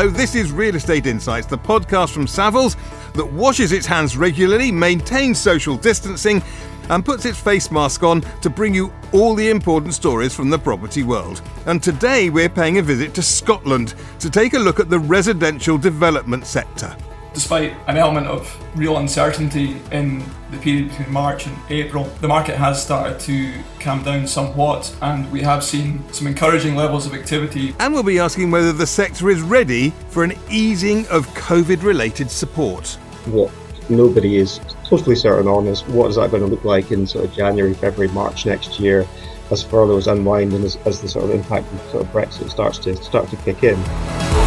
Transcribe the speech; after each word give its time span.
Hello, 0.00 0.10
this 0.10 0.34
is 0.34 0.50
Real 0.50 0.76
Estate 0.76 1.04
Insights, 1.04 1.46
the 1.46 1.58
podcast 1.58 2.14
from 2.14 2.24
Savills 2.24 2.74
that 3.12 3.32
washes 3.34 3.70
its 3.70 3.84
hands 3.84 4.16
regularly, 4.16 4.72
maintains 4.72 5.38
social 5.38 5.76
distancing, 5.76 6.42
and 6.88 7.04
puts 7.04 7.26
its 7.26 7.38
face 7.38 7.70
mask 7.70 8.02
on 8.02 8.22
to 8.40 8.48
bring 8.48 8.74
you 8.74 8.90
all 9.12 9.34
the 9.34 9.50
important 9.50 9.92
stories 9.92 10.34
from 10.34 10.48
the 10.48 10.58
property 10.58 11.02
world. 11.02 11.42
And 11.66 11.82
today 11.82 12.30
we're 12.30 12.48
paying 12.48 12.78
a 12.78 12.82
visit 12.82 13.12
to 13.12 13.22
Scotland 13.22 13.92
to 14.20 14.30
take 14.30 14.54
a 14.54 14.58
look 14.58 14.80
at 14.80 14.88
the 14.88 14.98
residential 14.98 15.76
development 15.76 16.46
sector 16.46 16.96
despite 17.32 17.74
an 17.86 17.96
element 17.96 18.26
of 18.26 18.56
real 18.76 18.98
uncertainty 18.98 19.80
in 19.92 20.22
the 20.50 20.58
period 20.58 20.88
between 20.88 21.12
March 21.12 21.46
and 21.46 21.56
April, 21.68 22.04
the 22.20 22.28
market 22.28 22.56
has 22.56 22.82
started 22.82 23.20
to 23.20 23.52
calm 23.78 24.02
down 24.02 24.26
somewhat 24.26 24.94
and 25.02 25.30
we 25.30 25.40
have 25.40 25.62
seen 25.62 26.02
some 26.12 26.26
encouraging 26.26 26.76
levels 26.76 27.06
of 27.06 27.14
activity. 27.14 27.74
And 27.78 27.94
we'll 27.94 28.02
be 28.02 28.18
asking 28.18 28.50
whether 28.50 28.72
the 28.72 28.86
sector 28.86 29.30
is 29.30 29.40
ready 29.40 29.90
for 30.08 30.24
an 30.24 30.32
easing 30.50 31.06
of 31.08 31.26
COVID 31.28 31.82
related 31.82 32.30
support. 32.30 32.88
What 33.26 33.52
nobody 33.88 34.36
is 34.36 34.60
totally 34.84 35.16
certain 35.16 35.46
on 35.46 35.66
is 35.66 35.82
what 35.84 36.08
is 36.10 36.16
that 36.16 36.30
going 36.30 36.42
to 36.42 36.48
look 36.48 36.64
like 36.64 36.90
in 36.90 37.06
sort 37.06 37.24
of 37.24 37.32
January, 37.32 37.74
February, 37.74 38.12
March 38.12 38.46
next 38.46 38.80
year 38.80 39.06
as 39.50 39.62
furloughs 39.62 40.06
unwind 40.06 40.52
and 40.52 40.64
as, 40.64 40.76
as 40.86 41.00
the 41.00 41.08
sort 41.08 41.24
of 41.24 41.30
impact 41.32 41.72
of 41.72 41.80
sort 41.90 42.04
of 42.04 42.12
Brexit 42.12 42.50
starts 42.50 42.78
to 42.78 42.96
start 42.96 43.28
to 43.30 43.36
kick 43.38 43.64
in. 43.64 44.39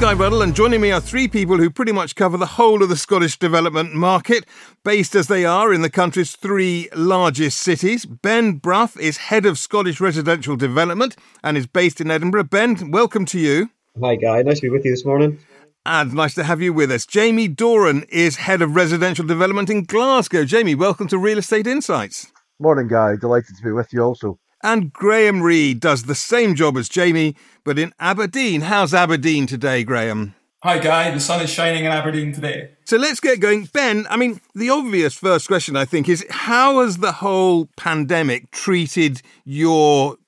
I'm 0.00 0.16
Guy 0.16 0.24
Ruddle, 0.24 0.40
and 0.40 0.56
joining 0.56 0.80
me 0.80 0.92
are 0.92 1.00
three 1.00 1.28
people 1.28 1.58
who 1.58 1.68
pretty 1.68 1.92
much 1.92 2.14
cover 2.14 2.38
the 2.38 2.46
whole 2.46 2.82
of 2.82 2.88
the 2.88 2.96
Scottish 2.96 3.38
development 3.38 3.94
market, 3.94 4.46
based 4.82 5.14
as 5.14 5.26
they 5.26 5.44
are 5.44 5.74
in 5.74 5.82
the 5.82 5.90
country's 5.90 6.34
three 6.34 6.88
largest 6.96 7.58
cities. 7.58 8.06
Ben 8.06 8.52
Bruff 8.52 8.98
is 8.98 9.18
head 9.18 9.44
of 9.44 9.58
Scottish 9.58 10.00
residential 10.00 10.56
development 10.56 11.16
and 11.44 11.58
is 11.58 11.66
based 11.66 12.00
in 12.00 12.10
Edinburgh. 12.10 12.44
Ben, 12.44 12.90
welcome 12.90 13.26
to 13.26 13.38
you. 13.38 13.68
Hi, 14.00 14.16
Guy. 14.16 14.40
Nice 14.40 14.60
to 14.60 14.68
be 14.68 14.70
with 14.70 14.86
you 14.86 14.90
this 14.90 15.04
morning. 15.04 15.38
And 15.84 16.14
nice 16.14 16.32
to 16.36 16.44
have 16.44 16.62
you 16.62 16.72
with 16.72 16.90
us. 16.90 17.04
Jamie 17.04 17.48
Doran 17.48 18.04
is 18.08 18.36
head 18.36 18.62
of 18.62 18.74
residential 18.74 19.26
development 19.26 19.68
in 19.68 19.84
Glasgow. 19.84 20.46
Jamie, 20.46 20.74
welcome 20.74 21.08
to 21.08 21.18
Real 21.18 21.36
Estate 21.36 21.66
Insights. 21.66 22.32
Morning, 22.58 22.88
Guy. 22.88 23.16
Delighted 23.16 23.54
to 23.54 23.62
be 23.62 23.72
with 23.72 23.92
you 23.92 24.00
also. 24.00 24.38
And 24.62 24.92
Graham 24.92 25.42
Reid 25.42 25.80
does 25.80 26.02
the 26.02 26.14
same 26.14 26.54
job 26.54 26.76
as 26.76 26.88
Jamie, 26.88 27.34
but 27.64 27.78
in 27.78 27.94
Aberdeen. 27.98 28.62
How's 28.62 28.92
Aberdeen 28.92 29.46
today, 29.46 29.84
Graham? 29.84 30.34
Hi, 30.62 30.78
Guy. 30.78 31.10
The 31.10 31.20
sun 31.20 31.40
is 31.40 31.48
shining 31.48 31.86
in 31.86 31.90
Aberdeen 31.90 32.34
today. 32.34 32.72
So 32.84 32.98
let's 32.98 33.20
get 33.20 33.40
going. 33.40 33.64
Ben, 33.72 34.06
I 34.10 34.18
mean, 34.18 34.42
the 34.54 34.68
obvious 34.68 35.14
first 35.14 35.48
question, 35.48 35.76
I 35.76 35.86
think, 35.86 36.10
is 36.10 36.26
how 36.28 36.82
has 36.82 36.98
the 36.98 37.12
whole 37.12 37.70
pandemic 37.78 38.50
treated 38.50 39.22
your 39.46 40.18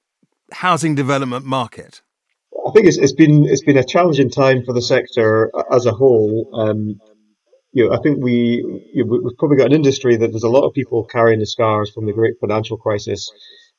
housing 0.51 0.95
development 0.95 1.45
market? 1.45 2.01
I 2.67 2.71
think 2.71 2.87
it's, 2.87 2.97
it's 2.97 3.13
been 3.13 3.45
it's 3.45 3.63
been 3.63 3.77
a 3.77 3.85
challenging 3.85 4.31
time 4.31 4.65
for 4.65 4.73
the 4.73 4.81
sector 4.81 5.53
as 5.71 5.85
a 5.85 5.93
whole. 5.93 6.49
Um, 6.55 6.99
you 7.73 7.87
know, 7.87 7.95
I 7.95 7.99
think 8.03 8.23
we 8.23 8.65
you 8.95 9.05
know, 9.05 9.21
we've 9.23 9.37
probably 9.37 9.59
got 9.59 9.67
an 9.67 9.75
industry 9.75 10.17
that 10.17 10.31
there's 10.31 10.43
a 10.43 10.49
lot 10.49 10.67
of 10.67 10.73
people 10.73 11.05
carrying 11.05 11.41
the 11.41 11.47
scars 11.47 11.91
from 11.91 12.07
the 12.07 12.13
great 12.15 12.35
financial 12.41 12.79
crisis 12.79 13.31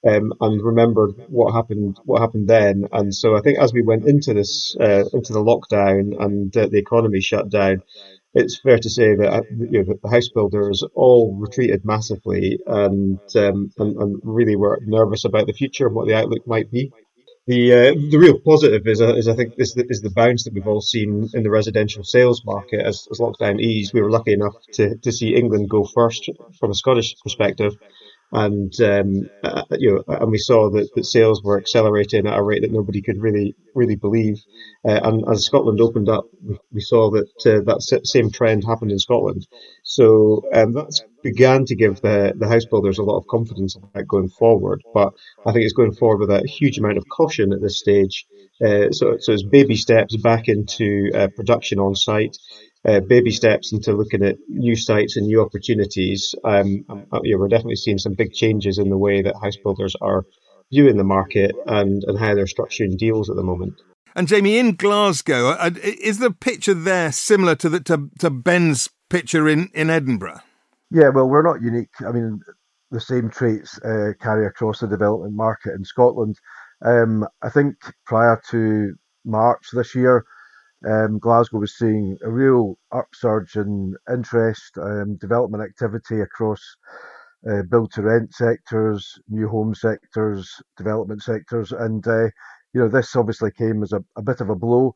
um, 0.08 0.34
and 0.42 0.62
remembered 0.62 1.12
what 1.30 1.54
happened 1.54 1.98
what 2.06 2.22
happened 2.22 2.48
then. 2.48 2.88
And 2.92 3.14
so 3.14 3.36
I 3.36 3.42
think 3.42 3.59
as 3.59 3.73
we 3.73 3.82
went 3.82 4.06
into 4.06 4.34
this 4.34 4.76
uh, 4.80 5.06
into 5.14 5.34
the 5.34 5.44
lockdown 5.44 6.22
and 6.23 6.56
uh, 6.56 6.68
the 6.68 6.80
economy 6.80 7.22
shut 7.22 7.50
down, 7.50 7.84
it's 8.34 8.59
fair 8.59 8.78
to 8.80 8.90
say 8.90 9.16
that 9.16 9.34
uh, 9.34 9.42
you 9.50 9.84
know, 9.84 9.94
the 10.02 10.09
house 10.09 10.30
builders 10.30 10.84
all 10.96 11.38
retreated 11.40 11.86
massively 11.86 12.59
and, 12.66 13.20
um, 13.36 13.72
and, 13.78 13.96
and 13.96 14.22
really 14.24 14.56
were 14.56 14.80
nervous 14.86 15.26
about 15.26 15.46
the 15.48 15.54
future 15.54 15.86
and 15.86 15.96
what 15.96 16.08
the 16.08 16.16
outlook 16.16 16.48
might 16.48 16.72
be. 16.72 16.92
The 17.46 17.74
uh, 17.74 17.94
the 18.09 18.18
real 18.18 18.40
positive 18.40 18.88
is, 18.88 19.02
uh, 19.02 19.16
is 19.16 19.28
I 19.28 19.36
think 19.36 19.56
is 19.58 19.74
the, 19.74 19.86
is 19.90 20.00
the 20.00 20.09
bounce 20.09 20.46
that 20.46 20.54
we've 20.54 20.66
all 20.66 20.80
seen 20.80 21.30
in 21.34 21.44
the 21.44 21.50
residential 21.50 22.06
sales 22.06 22.42
market 22.46 22.80
as, 22.80 23.06
as 23.12 23.20
lockdown 23.20 23.59
eased. 23.59 23.94
We 23.94 24.02
were 24.02 24.09
lucky 24.09 24.31
enough 24.31 24.56
to, 24.75 24.96
to 24.96 25.12
see 25.12 25.35
England 25.35 25.70
go 25.70 25.84
first 25.84 26.30
from 26.58 26.72
a 26.72 26.74
Scottish 26.74 27.16
perspective, 27.22 27.74
and 28.34 28.74
um, 28.82 29.30
uh, 29.44 29.64
you 29.78 29.94
know, 29.94 30.16
and 30.16 30.32
we 30.32 30.40
saw 30.40 30.70
that, 30.72 30.90
that 30.96 31.06
sales 31.06 31.44
were 31.44 31.60
accelerating 31.60 32.26
at 32.26 32.38
a 32.38 32.42
rate 32.42 32.64
that 32.64 32.72
nobody 32.72 33.02
could 33.02 33.22
really 33.22 33.56
really 33.76 33.96
believe. 33.96 34.42
Uh, 34.84 35.00
and 35.04 35.24
as 35.32 35.46
Scotland 35.46 35.80
opened 35.80 36.10
up, 36.10 36.26
we, 36.72 36.82
saw 36.82 37.12
that 37.12 37.30
uh, 37.46 37.62
that 37.62 38.02
same 38.04 38.32
trend 38.32 38.64
happened 38.64 38.92
in 38.92 38.98
Scotland. 38.98 39.46
So 39.84 40.44
um, 40.54 40.74
that's 40.74 41.04
began 41.22 41.66
to 41.66 41.76
give 41.76 42.02
the 42.02 42.34
the 42.36 42.48
house 42.48 42.66
builders 42.66 42.98
a 42.98 43.04
lot 43.04 43.18
of 43.18 43.28
confidence 43.28 43.76
about 43.76 44.08
going 44.08 44.30
forward. 44.30 44.82
But 44.94 45.14
I 45.46 45.52
think 45.52 45.64
it's 45.64 45.74
going 45.74 45.94
forward 45.94 46.20
with 46.20 46.32
a 46.32 46.48
huge 46.48 46.80
amount 46.80 46.98
of 46.98 47.06
caution 47.08 47.54
at 47.54 47.62
this 47.62 47.80
stage. 47.80 48.26
Uh, 48.64 48.92
so, 48.92 49.18
so 49.20 49.34
it's 49.34 49.44
baby 49.44 49.76
steps 49.76 50.16
back 50.18 50.48
into 50.48 51.12
uh, 51.14 51.28
production 51.36 51.80
on 51.80 51.96
site 51.96 52.38
uh, 52.86 53.00
baby 53.00 53.32
steps 53.32 53.72
into 53.72 53.94
looking 53.94 54.24
at 54.24 54.38
new 54.50 54.76
sites 54.76 55.18
and 55.18 55.28
new 55.28 55.42
opportunities. 55.42 56.36
Um, 56.44 56.86
uh, 56.90 57.20
you 57.24 57.38
we're 57.40 57.48
definitely 57.48 57.78
seeing 57.78 57.98
some 57.98 58.14
big 58.14 58.34
changes 58.34 58.78
in 58.78 58.90
the 58.90 58.98
way 58.98 59.22
that 59.22 59.36
house 59.42 59.58
builders 59.58 59.96
are 60.02 60.26
viewing 60.72 60.98
the 60.98 61.04
market 61.04 61.56
and, 61.68 62.04
and 62.06 62.18
how 62.18 62.36
they're 62.36 62.46
structuring 62.46 62.98
deals 62.98 63.30
at 63.30 63.36
the 63.36 63.44
moment. 63.44 63.74
And 64.16 64.28
Jamie, 64.28 64.58
in 64.58 64.76
Glasgow, 64.76 65.50
uh, 65.50 65.72
is 65.84 66.20
the 66.20 66.32
picture 66.32 66.74
there 66.74 67.12
similar 67.12 67.56
to 67.56 67.70
the 67.70 67.80
to, 67.82 68.10
to 68.20 68.30
Ben's 68.30 68.90
picture 69.10 69.48
in, 69.48 69.70
in 69.74 69.90
Edinburgh? 69.90 70.40
Yeah, 70.92 71.10
well, 71.10 71.28
we're 71.28 71.42
not 71.42 71.62
unique. 71.62 71.90
I 72.06 72.12
mean, 72.12 72.42
the 72.92 73.02
same 73.02 73.30
traits 73.30 73.80
uh, 73.80 74.14
carry 74.22 74.46
across 74.46 74.80
the 74.80 74.88
development 74.88 75.34
market 75.34 75.74
in 75.74 75.84
Scotland. 75.84 76.38
Um, 76.86 77.26
I 77.42 77.50
think 77.50 77.76
prior 78.06 78.40
to 78.52 78.94
March 79.26 79.70
this 79.74 79.96
year, 79.96 80.26
um, 80.88 81.20
Glasgow 81.20 81.60
was 81.60 81.78
seeing 81.78 82.18
a 82.24 82.30
real 82.32 82.78
upsurge 82.92 83.56
in 83.56 83.96
interest, 84.12 84.78
um, 84.78 85.16
development 85.18 85.64
activity 85.64 86.22
across 86.22 86.62
uh, 87.50 87.64
build 87.70 87.92
to 87.94 88.02
rent 88.02 88.34
sectors, 88.34 89.20
new 89.30 89.48
home 89.48 89.76
sectors, 89.76 90.62
development 90.78 91.22
sectors, 91.24 91.72
and 91.72 92.08
uh, 92.08 92.26
you 92.74 92.82
know 92.82 92.88
this 92.90 93.16
obviously 93.16 93.52
came 93.52 93.84
as 93.84 93.92
a, 93.94 94.04
a 94.18 94.22
bit 94.22 94.42
of 94.42 94.50
a 94.50 94.56
blow. 94.56 94.94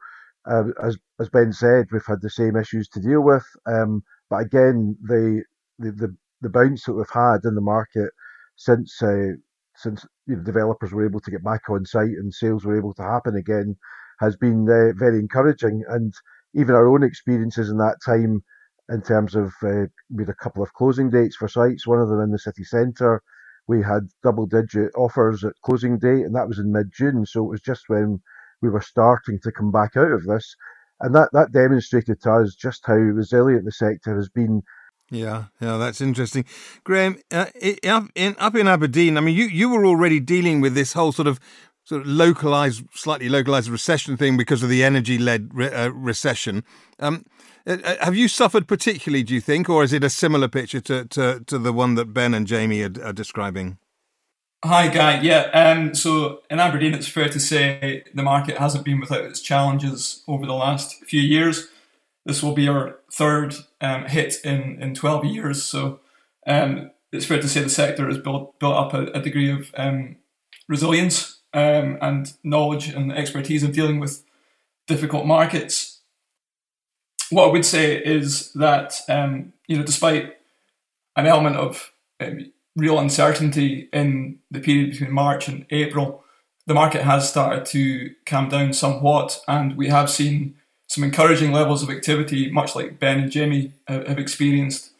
Uh, 0.49 0.63
as 0.83 0.97
as 1.19 1.29
Ben 1.29 1.51
said, 1.51 1.87
we've 1.91 2.05
had 2.05 2.21
the 2.21 2.29
same 2.29 2.55
issues 2.55 2.87
to 2.89 3.01
deal 3.01 3.21
with, 3.21 3.45
um, 3.65 4.01
but 4.29 4.37
again, 4.37 4.97
the, 5.03 5.43
the 5.79 5.91
the 5.91 6.15
the 6.41 6.49
bounce 6.49 6.85
that 6.85 6.93
we've 6.93 7.09
had 7.11 7.39
in 7.43 7.55
the 7.55 7.61
market 7.61 8.11
since 8.55 9.01
uh, 9.03 9.33
since 9.75 10.05
you 10.25 10.35
know, 10.37 10.43
developers 10.43 10.93
were 10.93 11.05
able 11.05 11.19
to 11.19 11.31
get 11.31 11.43
back 11.43 11.69
on 11.69 11.85
site 11.85 12.05
and 12.17 12.33
sales 12.33 12.65
were 12.65 12.77
able 12.77 12.93
to 12.93 13.03
happen 13.03 13.35
again 13.35 13.75
has 14.19 14.35
been 14.35 14.67
uh, 14.69 14.93
very 14.97 15.19
encouraging. 15.19 15.83
And 15.89 16.13
even 16.53 16.75
our 16.75 16.87
own 16.87 17.03
experiences 17.03 17.69
in 17.69 17.77
that 17.77 17.97
time, 18.05 18.43
in 18.89 19.01
terms 19.01 19.35
of 19.35 19.53
uh, 19.63 19.85
we 20.09 20.23
had 20.23 20.29
a 20.29 20.43
couple 20.43 20.63
of 20.63 20.73
closing 20.73 21.09
dates 21.09 21.35
for 21.35 21.47
sites, 21.47 21.85
one 21.85 21.99
of 21.99 22.09
them 22.09 22.21
in 22.21 22.31
the 22.31 22.39
city 22.39 22.63
centre. 22.63 23.21
We 23.67 23.83
had 23.83 24.07
double 24.23 24.45
digit 24.45 24.91
offers 24.95 25.43
at 25.43 25.53
closing 25.63 25.99
date, 25.99 26.23
and 26.25 26.35
that 26.35 26.47
was 26.47 26.57
in 26.57 26.71
mid 26.71 26.91
June. 26.91 27.25
So 27.25 27.43
it 27.43 27.49
was 27.49 27.61
just 27.61 27.89
when 27.89 28.21
we 28.61 28.69
were 28.69 28.81
starting 28.81 29.39
to 29.43 29.51
come 29.51 29.71
back 29.71 29.97
out 29.97 30.11
of 30.11 30.25
this. 30.25 30.55
And 30.99 31.13
that, 31.13 31.29
that 31.33 31.51
demonstrated 31.51 32.21
to 32.21 32.31
us 32.31 32.55
just 32.55 32.85
how 32.85 32.95
resilient 32.95 33.65
the 33.65 33.71
sector 33.71 34.15
has 34.15 34.29
been 34.29 34.63
yeah, 35.09 35.45
yeah, 35.61 35.77
that's 35.77 36.01
interesting, 36.01 36.43
Graham. 36.83 37.17
Uh, 37.31 37.45
in, 37.55 38.35
up 38.37 38.55
in 38.55 38.67
Aberdeen, 38.67 39.17
I 39.17 39.21
mean, 39.21 39.37
you, 39.37 39.45
you 39.45 39.69
were 39.69 39.85
already 39.85 40.19
dealing 40.19 40.59
with 40.59 40.73
this 40.75 40.91
whole 40.91 41.13
sort 41.13 41.29
of 41.29 41.39
sort 41.87 42.01
of 42.01 42.07
localized, 42.07 42.83
slightly 42.93 43.29
localized 43.29 43.69
recession 43.69 44.17
thing 44.17 44.35
because 44.35 44.61
of 44.61 44.67
the 44.67 44.83
energy 44.83 45.17
led 45.17 45.49
re- 45.53 45.71
uh, 45.71 45.87
recession. 45.91 46.65
Um, 46.99 47.25
uh, 47.65 47.77
uh, 47.81 47.95
have 48.01 48.13
you 48.13 48.27
suffered 48.27 48.67
particularly, 48.67 49.23
do 49.23 49.33
you 49.33 49.39
think, 49.39 49.69
or 49.69 49.85
is 49.85 49.93
it 49.93 50.03
a 50.03 50.09
similar 50.09 50.49
picture 50.49 50.81
to, 50.81 51.05
to, 51.05 51.45
to 51.47 51.57
the 51.57 51.71
one 51.71 51.95
that 51.95 52.13
Ben 52.13 52.33
and 52.33 52.45
Jamie 52.45 52.81
are, 52.81 52.91
are 53.01 53.13
describing? 53.13 53.77
Hi, 54.65 54.89
Guy. 54.89 55.21
Yeah, 55.21 55.43
um, 55.53 55.95
so 55.95 56.41
in 56.49 56.59
Aberdeen, 56.59 56.93
it's 56.93 57.07
fair 57.07 57.29
to 57.29 57.39
say 57.39 58.03
the 58.13 58.23
market 58.23 58.57
hasn't 58.57 58.83
been 58.83 58.99
without 58.99 59.23
its 59.23 59.39
challenges 59.39 60.23
over 60.27 60.45
the 60.45 60.53
last 60.53 61.05
few 61.05 61.21
years. 61.21 61.69
This 62.25 62.43
will 62.43 62.53
be 62.53 62.67
our 62.67 62.99
third 63.13 63.55
um, 63.79 64.07
hit 64.07 64.35
in, 64.43 64.81
in 64.81 64.93
12 64.93 65.23
years. 65.23 65.63
So 65.63 66.01
um, 66.45 66.91
it's 67.13 67.25
fair 67.25 67.39
to 67.41 67.47
say 67.47 67.61
the 67.61 67.69
sector 67.69 68.07
has 68.07 68.17
built, 68.17 68.59
built 68.59 68.75
up 68.75 68.93
a, 68.93 69.05
a 69.13 69.21
degree 69.21 69.49
of 69.49 69.71
um, 69.77 70.17
resilience 70.67 71.36
um, 71.57 71.97
and 72.01 72.33
knowledge 72.43 72.89
and 72.89 73.11
expertise 73.11 73.63
of 73.63 73.71
dealing 73.71 73.99
with 73.99 74.23
difficult 74.85 75.25
markets. 75.25 76.01
What 77.31 77.49
I 77.49 77.51
would 77.51 77.65
say 77.65 77.97
is 77.97 78.53
that 78.53 79.01
um, 79.09 79.53
you 79.67 79.77
know, 79.77 79.83
despite 79.83 80.37
an 81.15 81.25
element 81.25 81.55
of 81.55 81.91
um, 82.19 82.51
real 82.75 82.99
uncertainty 82.99 83.89
in 83.91 84.37
the 84.51 84.59
period 84.59 84.91
between 84.91 85.11
March 85.11 85.47
and 85.47 85.65
April, 85.71 86.23
the 86.67 86.75
market 86.75 87.01
has 87.01 87.27
started 87.27 87.65
to 87.65 88.13
calm 88.27 88.49
down 88.49 88.71
somewhat, 88.71 89.41
and 89.47 89.75
we 89.75 89.87
have 89.87 90.11
seen 90.11 90.55
some 90.87 91.03
encouraging 91.03 91.51
levels 91.51 91.81
of 91.81 91.89
activity, 91.89 92.51
much 92.51 92.75
like 92.75 92.99
Ben 92.99 93.19
and 93.19 93.31
Jamie 93.31 93.73
have 93.87 94.19
experienced, 94.19 94.91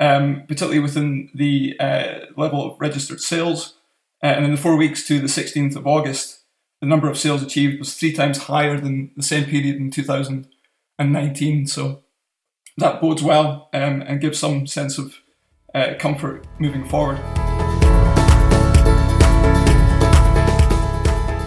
um, 0.00 0.42
particularly 0.48 0.80
within 0.80 1.30
the 1.34 1.76
uh, 1.78 2.20
level 2.36 2.64
of 2.64 2.80
registered 2.80 3.20
sales. 3.20 3.75
Uh, 4.22 4.26
and 4.26 4.44
in 4.46 4.50
the 4.50 4.56
four 4.56 4.76
weeks 4.76 5.06
to 5.06 5.20
the 5.20 5.26
16th 5.26 5.76
of 5.76 5.86
August, 5.86 6.44
the 6.80 6.86
number 6.86 7.08
of 7.08 7.18
sales 7.18 7.42
achieved 7.42 7.78
was 7.78 7.94
three 7.94 8.12
times 8.12 8.44
higher 8.44 8.78
than 8.80 9.10
the 9.16 9.22
same 9.22 9.44
period 9.44 9.76
in 9.76 9.90
2019. 9.90 11.66
So 11.66 12.02
that 12.78 13.00
bodes 13.00 13.22
well 13.22 13.68
um, 13.72 14.02
and 14.02 14.20
gives 14.20 14.38
some 14.38 14.66
sense 14.66 14.98
of 14.98 15.16
uh, 15.74 15.94
comfort 15.98 16.46
moving 16.58 16.86
forward. 16.88 17.18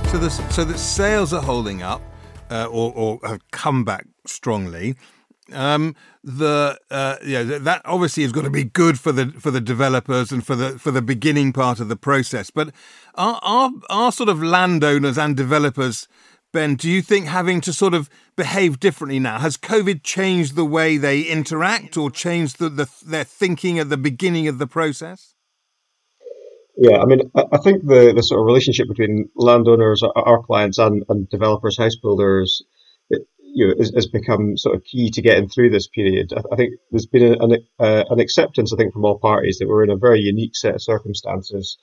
So 0.09 0.17
the 0.17 0.29
so 0.29 0.63
the 0.63 0.77
sales 0.77 1.33
are 1.33 1.41
holding 1.41 1.83
up, 1.83 2.01
uh, 2.49 2.65
or, 2.65 2.91
or 2.95 3.19
have 3.27 3.41
come 3.51 3.83
back 3.83 4.07
strongly. 4.25 4.95
Um, 5.53 5.95
the 6.23 6.79
uh, 6.91 7.15
yeah, 7.25 7.43
that 7.43 7.81
obviously 7.85 8.23
is 8.23 8.31
going 8.31 8.45
to 8.45 8.51
be 8.51 8.63
good 8.63 8.99
for 8.99 9.11
the 9.11 9.27
for 9.27 9.51
the 9.51 9.61
developers 9.61 10.31
and 10.31 10.45
for 10.45 10.55
the 10.55 10.77
for 10.77 10.91
the 10.91 11.01
beginning 11.01 11.53
part 11.53 11.79
of 11.79 11.89
the 11.89 11.95
process. 11.95 12.49
But 12.49 12.71
are 13.15 13.39
are, 13.41 13.71
are 13.89 14.11
sort 14.11 14.29
of 14.29 14.43
landowners 14.43 15.17
and 15.17 15.35
developers, 15.35 16.07
Ben? 16.51 16.75
Do 16.75 16.89
you 16.89 17.01
think 17.01 17.27
having 17.27 17.61
to 17.61 17.73
sort 17.73 17.93
of 17.93 18.09
behave 18.35 18.79
differently 18.79 19.19
now 19.19 19.39
has 19.39 19.57
COVID 19.57 20.03
changed 20.03 20.55
the 20.55 20.65
way 20.65 20.97
they 20.97 21.21
interact 21.21 21.97
or 21.97 22.11
changed 22.11 22.59
the, 22.59 22.69
the 22.69 22.89
their 23.05 23.23
thinking 23.23 23.79
at 23.79 23.89
the 23.89 23.97
beginning 23.97 24.47
of 24.47 24.57
the 24.57 24.67
process? 24.67 25.35
Yeah, 26.81 26.99
I 26.99 27.05
mean, 27.05 27.29
I 27.35 27.57
think 27.57 27.85
the, 27.85 28.13
the 28.15 28.23
sort 28.23 28.39
of 28.39 28.45
relationship 28.45 28.87
between 28.87 29.29
landowners, 29.35 30.01
our 30.01 30.41
clients, 30.43 30.77
and, 30.77 31.03
and 31.09 31.29
developers, 31.29 31.77
house 31.77 31.97
builders, 31.97 32.63
you 33.53 33.67
know, 33.67 33.73
has, 33.77 33.91
has, 33.93 34.07
become 34.07 34.57
sort 34.57 34.75
of 34.75 34.83
key 34.83 35.09
to 35.11 35.21
getting 35.21 35.49
through 35.49 35.69
this 35.69 35.87
period. 35.87 36.33
I, 36.35 36.41
I 36.51 36.55
think 36.55 36.75
there's 36.91 37.05
been 37.05 37.35
an, 37.39 37.57
uh, 37.79 38.03
an 38.09 38.19
acceptance, 38.19 38.73
I 38.73 38.77
think, 38.77 38.93
from 38.93 39.05
all 39.05 39.19
parties 39.19 39.57
that 39.59 39.67
we're 39.67 39.83
in 39.83 39.89
a 39.89 39.97
very 39.97 40.19
unique 40.19 40.55
set 40.55 40.75
of 40.75 40.83
circumstances, 40.83 41.77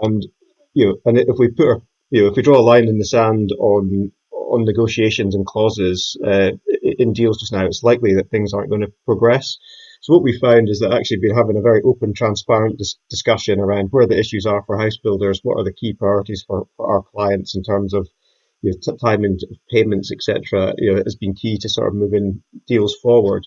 and 0.00 0.26
you 0.74 0.86
know, 0.86 0.96
and 1.04 1.18
if 1.18 1.36
we 1.38 1.48
put, 1.48 1.82
you 2.10 2.22
know, 2.22 2.28
if 2.28 2.36
we 2.36 2.42
draw 2.42 2.58
a 2.58 2.62
line 2.62 2.88
in 2.88 2.98
the 2.98 3.04
sand 3.04 3.50
on 3.58 4.12
on 4.32 4.64
negotiations 4.64 5.34
and 5.34 5.46
clauses 5.46 6.18
uh, 6.26 6.50
in 6.82 7.12
deals 7.12 7.38
just 7.38 7.52
now, 7.52 7.64
it's 7.64 7.82
likely 7.82 8.14
that 8.14 8.30
things 8.30 8.52
aren't 8.52 8.70
going 8.70 8.82
to 8.82 8.92
progress. 9.06 9.58
So 10.02 10.14
what 10.14 10.22
we 10.22 10.38
found 10.38 10.68
is 10.68 10.80
that 10.80 10.92
actually 10.92 11.18
been 11.18 11.36
having 11.36 11.56
a 11.56 11.62
very 11.62 11.82
open, 11.84 12.14
transparent 12.14 12.78
dis- 12.78 12.96
discussion 13.10 13.60
around 13.60 13.88
where 13.90 14.06
the 14.06 14.18
issues 14.18 14.46
are 14.46 14.62
for 14.66 14.78
house 14.78 14.96
builders, 14.96 15.40
what 15.42 15.58
are 15.58 15.64
the 15.64 15.74
key 15.74 15.92
priorities 15.92 16.42
for, 16.46 16.66
for 16.76 16.90
our 16.90 17.02
clients 17.02 17.54
in 17.54 17.62
terms 17.62 17.92
of 17.94 18.08
you 18.62 18.72
know, 18.72 18.96
timing 18.96 19.38
of 19.50 19.56
payments, 19.70 20.12
etc. 20.12 20.74
You 20.78 20.94
know, 20.94 21.02
has 21.04 21.16
been 21.16 21.34
key 21.34 21.58
to 21.58 21.68
sort 21.68 21.88
of 21.88 21.94
moving 21.94 22.42
deals 22.66 22.94
forward. 22.96 23.46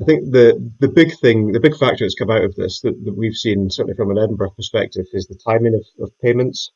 I 0.00 0.04
think 0.04 0.32
the 0.32 0.72
the 0.80 0.88
big 0.88 1.16
thing, 1.18 1.52
the 1.52 1.60
big 1.60 1.76
factor 1.76 2.04
that's 2.04 2.14
come 2.14 2.30
out 2.30 2.44
of 2.44 2.54
this 2.56 2.80
that, 2.80 3.04
that 3.04 3.16
we've 3.16 3.36
seen 3.36 3.70
certainly 3.70 3.96
from 3.96 4.10
an 4.10 4.18
Edinburgh 4.18 4.50
perspective 4.56 5.06
is 5.12 5.26
the 5.26 5.38
timing 5.46 5.74
of, 5.74 5.84
of 6.02 6.18
payments. 6.20 6.72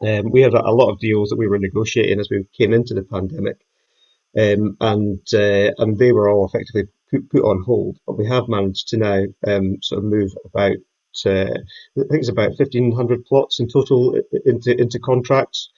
Um, 0.00 0.30
we 0.30 0.42
had 0.42 0.54
a, 0.54 0.64
a 0.64 0.74
lot 0.74 0.90
of 0.90 1.00
deals 1.00 1.30
that 1.30 1.38
we 1.38 1.48
were 1.48 1.58
negotiating 1.58 2.20
as 2.20 2.28
we 2.30 2.46
came 2.56 2.72
into 2.72 2.94
the 2.94 3.02
pandemic, 3.02 3.56
um, 4.38 4.76
and 4.80 5.20
uh, 5.32 5.72
and 5.78 5.98
they 5.98 6.12
were 6.12 6.28
all 6.28 6.46
effectively 6.46 6.88
put, 7.10 7.30
put 7.30 7.42
on 7.42 7.62
hold. 7.64 7.98
But 8.06 8.18
we 8.18 8.26
have 8.26 8.48
managed 8.48 8.88
to 8.88 8.98
now 8.98 9.24
um, 9.46 9.78
sort 9.82 10.00
of 10.00 10.04
move 10.04 10.32
about 10.44 10.76
uh, 11.26 11.54
I 11.96 12.02
think 12.08 12.20
it's 12.20 12.28
about 12.28 12.56
fifteen 12.56 12.92
hundred 12.92 13.24
plots 13.24 13.60
in 13.60 13.68
total 13.68 14.20
into 14.44 14.80
into 14.80 14.98
contracts. 14.98 15.70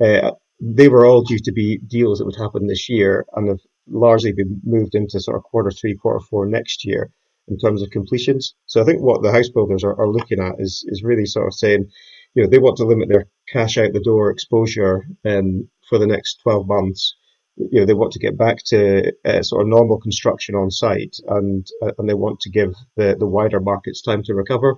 Uh, 0.00 0.32
they 0.60 0.88
were 0.88 1.06
all 1.06 1.22
due 1.22 1.38
to 1.38 1.52
be 1.52 1.78
deals 1.78 2.18
that 2.18 2.24
would 2.24 2.36
happen 2.36 2.66
this 2.66 2.88
year 2.88 3.26
and 3.34 3.48
have 3.48 3.60
largely 3.86 4.32
been 4.32 4.60
moved 4.64 4.94
into 4.94 5.20
sort 5.20 5.36
of 5.36 5.42
quarter 5.44 5.70
three, 5.70 5.94
quarter 5.94 6.20
four 6.20 6.46
next 6.46 6.84
year 6.84 7.10
in 7.48 7.58
terms 7.58 7.82
of 7.82 7.90
completions. 7.90 8.54
So 8.66 8.80
I 8.80 8.84
think 8.84 9.00
what 9.00 9.22
the 9.22 9.32
house 9.32 9.48
builders 9.48 9.84
are, 9.84 9.98
are 9.98 10.08
looking 10.08 10.40
at 10.40 10.56
is 10.58 10.84
is 10.88 11.02
really 11.02 11.26
sort 11.26 11.46
of 11.46 11.54
saying, 11.54 11.88
you 12.34 12.42
know, 12.42 12.48
they 12.48 12.58
want 12.58 12.76
to 12.78 12.86
limit 12.86 13.08
their 13.08 13.26
cash 13.48 13.78
out 13.78 13.92
the 13.92 14.00
door 14.00 14.30
exposure 14.30 15.06
um, 15.24 15.68
for 15.88 15.98
the 15.98 16.06
next 16.06 16.40
12 16.42 16.66
months 16.66 17.14
you 17.58 17.80
know 17.80 17.86
they 17.86 17.94
want 17.94 18.12
to 18.12 18.18
get 18.18 18.38
back 18.38 18.58
to 18.66 19.12
uh, 19.24 19.42
sort 19.42 19.62
of 19.62 19.68
normal 19.68 19.98
construction 19.98 20.54
on 20.54 20.70
site, 20.70 21.16
and 21.26 21.66
uh, 21.82 21.92
and 21.98 22.08
they 22.08 22.14
want 22.14 22.40
to 22.40 22.50
give 22.50 22.74
the 22.96 23.16
the 23.18 23.26
wider 23.26 23.60
markets 23.60 24.02
time 24.02 24.22
to 24.24 24.34
recover. 24.34 24.76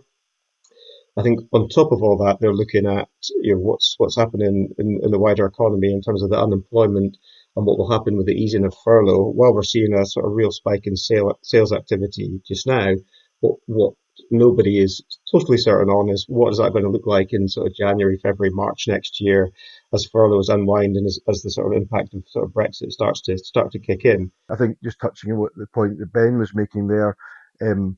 I 1.16 1.22
think 1.22 1.40
on 1.52 1.68
top 1.68 1.92
of 1.92 2.02
all 2.02 2.16
that, 2.18 2.38
they're 2.40 2.54
looking 2.54 2.86
at 2.86 3.08
you 3.42 3.54
know 3.54 3.60
what's 3.60 3.94
what's 3.98 4.16
happening 4.16 4.72
in, 4.78 5.00
in 5.02 5.10
the 5.10 5.18
wider 5.18 5.46
economy 5.46 5.92
in 5.92 6.02
terms 6.02 6.22
of 6.22 6.30
the 6.30 6.40
unemployment 6.40 7.16
and 7.56 7.66
what 7.66 7.78
will 7.78 7.90
happen 7.90 8.16
with 8.16 8.26
the 8.26 8.34
easing 8.34 8.64
of 8.64 8.74
furlough. 8.84 9.30
While 9.30 9.54
we're 9.54 9.62
seeing 9.62 9.92
a 9.94 10.06
sort 10.06 10.26
of 10.26 10.32
real 10.32 10.52
spike 10.52 10.86
in 10.86 10.96
sale, 10.96 11.38
sales 11.42 11.72
activity 11.72 12.40
just 12.46 12.66
now, 12.66 12.94
what 13.40 13.56
what 13.66 13.94
nobody 14.30 14.78
is 14.78 15.02
totally 15.30 15.58
certain 15.58 15.88
on 15.88 16.10
is 16.10 16.24
what 16.28 16.50
is 16.50 16.58
that 16.58 16.72
going 16.72 16.84
to 16.84 16.90
look 16.90 17.06
like 17.06 17.32
in 17.32 17.48
sort 17.48 17.66
of 17.66 17.74
January, 17.74 18.18
February, 18.22 18.52
March 18.54 18.84
next 18.86 19.20
year 19.20 19.50
as 19.92 20.06
furloughs 20.06 20.48
unwind 20.48 20.96
and 20.96 21.06
as, 21.06 21.18
as 21.28 21.42
the 21.42 21.50
sort 21.50 21.72
of 21.72 21.80
impact 21.80 22.14
of 22.14 22.22
sort 22.28 22.44
of 22.44 22.52
Brexit 22.52 22.90
starts 22.90 23.20
to 23.22 23.38
start 23.38 23.72
to 23.72 23.78
kick 23.78 24.04
in. 24.04 24.30
I 24.48 24.56
think 24.56 24.78
just 24.82 25.00
touching 25.00 25.32
on 25.32 25.38
what 25.38 25.52
the 25.56 25.66
point 25.66 25.98
that 25.98 26.12
Ben 26.12 26.38
was 26.38 26.54
making 26.54 26.86
there, 26.86 27.16
um, 27.62 27.96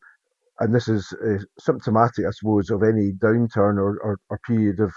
and 0.63 0.73
this 0.73 0.87
is 0.87 1.13
uh, 1.27 1.43
symptomatic, 1.59 2.25
I 2.25 2.31
suppose, 2.31 2.71
of 2.71 2.85
any 2.85 3.11
downturn 3.13 3.79
or, 3.79 3.99
or, 3.99 4.21
or 4.31 4.41
period 4.47 4.79
of 4.79 4.93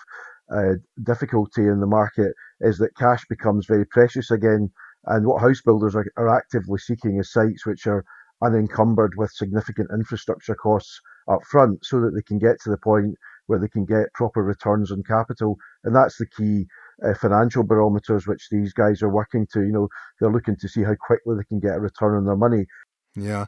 uh, 0.55 0.75
difficulty 1.03 1.63
in 1.63 1.79
the 1.79 1.87
market, 1.87 2.33
is 2.61 2.77
that 2.77 2.95
cash 2.95 3.25
becomes 3.27 3.65
very 3.65 3.85
precious 3.87 4.29
again. 4.29 4.69
And 5.05 5.25
what 5.25 5.41
house 5.41 5.61
builders 5.63 5.95
are, 5.95 6.05
are 6.17 6.37
actively 6.37 6.77
seeking 6.77 7.17
is 7.17 7.31
sites 7.31 7.65
which 7.65 7.87
are 7.87 8.05
unencumbered 8.43 9.13
with 9.17 9.31
significant 9.31 9.89
infrastructure 9.91 10.55
costs 10.55 11.01
up 11.27 11.43
front 11.49 11.83
so 11.83 11.99
that 12.01 12.11
they 12.13 12.21
can 12.21 12.37
get 12.37 12.61
to 12.61 12.69
the 12.69 12.77
point 12.77 13.15
where 13.47 13.57
they 13.59 13.67
can 13.67 13.85
get 13.85 14.13
proper 14.13 14.43
returns 14.43 14.91
on 14.91 15.01
capital. 15.01 15.57
And 15.83 15.95
that's 15.95 16.17
the 16.17 16.27
key 16.27 16.65
uh, 17.03 17.15
financial 17.15 17.63
barometers 17.63 18.27
which 18.27 18.49
these 18.51 18.71
guys 18.73 19.01
are 19.01 19.09
working 19.09 19.47
to. 19.53 19.61
You 19.61 19.71
know, 19.71 19.87
they're 20.19 20.31
looking 20.31 20.57
to 20.57 20.67
see 20.67 20.83
how 20.83 20.95
quickly 20.99 21.35
they 21.37 21.43
can 21.43 21.59
get 21.59 21.75
a 21.75 21.79
return 21.79 22.17
on 22.17 22.25
their 22.25 22.35
money. 22.35 22.65
Yeah. 23.15 23.45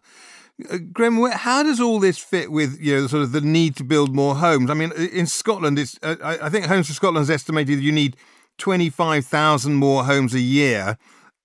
Uh, 0.72 0.78
Graham, 0.92 1.24
how 1.32 1.62
does 1.62 1.80
all 1.80 2.00
this 2.00 2.18
fit 2.18 2.52
with 2.52 2.80
you 2.80 2.96
know 2.96 3.08
sort 3.08 3.24
of 3.24 3.32
the 3.32 3.42
need 3.42 3.76
to 3.76 3.84
build 3.84 4.16
more 4.16 4.36
homes? 4.36 4.70
I 4.70 4.74
mean, 4.74 4.92
in 4.92 5.28
Scotland, 5.28 5.78
it's 5.78 6.00
uh, 6.02 6.16
I 6.22 6.50
think 6.50 6.66
Homes 6.66 6.88
for 6.88 6.94
Scotland 6.94 7.22
has 7.22 7.30
estimated 7.30 7.80
you 7.80 7.92
need 7.92 8.18
twenty 8.58 8.90
five 8.90 9.26
thousand 9.26 9.76
more 9.76 10.06
homes 10.06 10.34
a 10.34 10.40
year 10.40 10.98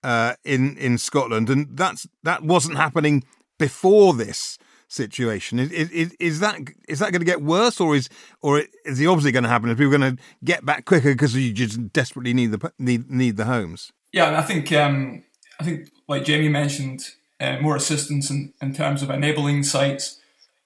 uh, 0.03 0.35
in 0.45 0.77
in 0.79 0.99
Scotland, 0.99 1.51
and 1.51 1.77
that's 1.77 2.07
that 2.23 2.43
wasn't 2.43 2.77
happening 2.77 3.25
before 3.59 4.15
this 4.15 4.59
situation. 4.89 5.59
Is, 5.59 5.71
is, 5.71 6.17
is 6.21 6.41
that 6.41 6.59
is 6.89 6.99
that 6.99 7.13
going 7.13 7.21
to 7.21 7.27
get 7.27 7.43
worse, 7.43 7.81
or 7.81 7.97
is 7.97 8.09
or 8.41 8.63
is 8.85 8.99
the 8.99 9.07
opposite 9.07 9.33
going 9.33 9.45
to 9.45 9.49
happen? 9.49 9.69
Is 9.69 9.77
people 9.77 9.97
going 9.97 10.17
to 10.17 10.23
get 10.45 10.65
back 10.65 10.85
quicker 10.85 11.13
because 11.13 11.35
you 11.35 11.53
just 11.53 11.93
desperately 11.93 12.35
need 12.35 12.53
the 12.53 12.73
need 12.79 13.11
need 13.11 13.37
the 13.37 13.47
homes? 13.47 13.93
Yeah, 14.13 14.39
I 14.39 14.43
think 14.43 14.73
um, 14.73 15.25
I 15.59 15.65
think 15.65 15.91
like 16.09 16.25
Jamie 16.25 16.49
mentioned, 16.49 17.03
uh, 17.43 17.61
more 17.61 17.77
assistance 17.77 18.31
in, 18.31 18.53
in 18.63 18.73
terms 18.73 19.03
of 19.03 19.11
enabling 19.11 19.65
sites, 19.65 20.21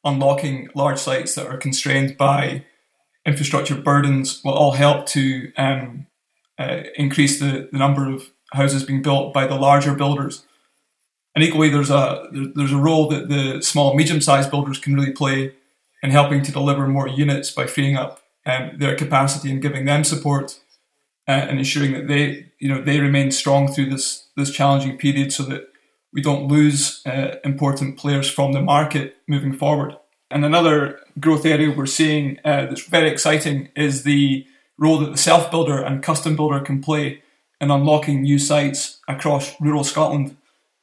unlocking 0.04 0.68
large 0.74 0.98
sites 0.98 1.34
that 1.34 1.46
are 1.46 1.56
constrained 1.56 2.16
by 2.16 2.64
infrastructure 3.24 3.74
burdens 3.74 4.42
will 4.44 4.52
all 4.52 4.72
help 4.72 5.06
to 5.06 5.52
um, 5.56 6.06
uh, 6.58 6.82
increase 6.94 7.40
the, 7.40 7.68
the 7.72 7.78
number 7.78 8.08
of 8.10 8.30
houses 8.52 8.84
being 8.84 9.02
built 9.02 9.34
by 9.34 9.46
the 9.46 9.56
larger 9.56 9.94
builders. 9.94 10.44
And 11.34 11.44
equally, 11.44 11.68
there's 11.68 11.90
a 11.90 12.28
there's 12.54 12.72
a 12.72 12.78
role 12.78 13.08
that 13.08 13.28
the 13.28 13.60
small 13.60 13.94
medium 13.94 14.22
sized 14.22 14.50
builders 14.50 14.78
can 14.78 14.94
really 14.94 15.12
play 15.12 15.54
in 16.02 16.10
helping 16.10 16.42
to 16.42 16.52
deliver 16.52 16.88
more 16.88 17.08
units 17.08 17.50
by 17.50 17.66
freeing 17.66 17.96
up 17.96 18.22
um, 18.46 18.70
their 18.78 18.96
capacity 18.96 19.50
and 19.50 19.60
giving 19.60 19.84
them 19.84 20.02
support 20.02 20.60
uh, 21.28 21.32
and 21.32 21.58
ensuring 21.58 21.92
that 21.92 22.08
they 22.08 22.46
you 22.58 22.68
know 22.68 22.80
they 22.80 23.00
remain 23.00 23.30
strong 23.30 23.70
through 23.70 23.90
this 23.90 24.28
this 24.36 24.50
challenging 24.50 24.96
period, 24.96 25.30
so 25.30 25.42
that 25.42 25.68
we 26.16 26.22
don't 26.22 26.48
lose 26.48 27.02
uh, 27.06 27.36
important 27.44 27.98
players 27.98 28.28
from 28.28 28.52
the 28.52 28.62
market 28.62 29.18
moving 29.28 29.52
forward. 29.52 29.94
And 30.30 30.46
another 30.46 30.98
growth 31.20 31.44
area 31.44 31.70
we're 31.70 31.84
seeing 31.84 32.38
uh, 32.42 32.64
that's 32.66 32.86
very 32.86 33.10
exciting 33.10 33.68
is 33.76 34.02
the 34.02 34.46
role 34.78 34.98
that 34.98 35.10
the 35.12 35.18
self 35.18 35.50
builder 35.50 35.82
and 35.82 36.02
custom 36.02 36.34
builder 36.34 36.60
can 36.60 36.82
play 36.82 37.22
in 37.60 37.70
unlocking 37.70 38.22
new 38.22 38.38
sites 38.38 38.98
across 39.06 39.54
rural 39.60 39.84
Scotland. 39.84 40.38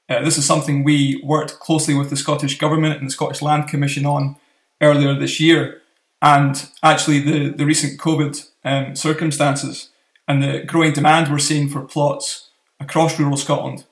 Uh, 0.07 0.23
this 0.23 0.37
is 0.37 0.45
something 0.45 0.83
we 0.83 1.19
worked 1.25 1.59
closely 1.59 1.95
with 1.95 2.11
the 2.11 2.15
Scottish 2.15 2.59
Government 2.59 2.99
and 2.99 3.07
the 3.07 3.13
Scottish 3.13 3.41
Land 3.41 3.67
Commission 3.67 4.05
on 4.05 4.35
earlier 4.81 5.15
this 5.15 5.39
year. 5.39 5.81
And 6.21 6.69
actually, 6.83 7.19
the, 7.19 7.49
the 7.49 7.65
recent 7.65 7.99
COVID 7.99 8.49
um, 8.63 8.95
circumstances 8.95 9.89
and 10.27 10.43
the 10.43 10.63
growing 10.63 10.93
demand 10.93 11.31
we're 11.31 11.39
seeing 11.39 11.69
for 11.69 11.81
plots 11.81 12.51
across 12.79 13.19
rural 13.19 13.37
Scotland 13.37 13.85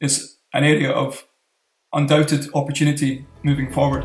is 0.00 0.37
an 0.52 0.64
area 0.64 0.90
of 0.90 1.26
undoubted 1.92 2.46
opportunity 2.54 3.26
moving 3.42 3.72
forward. 3.72 4.04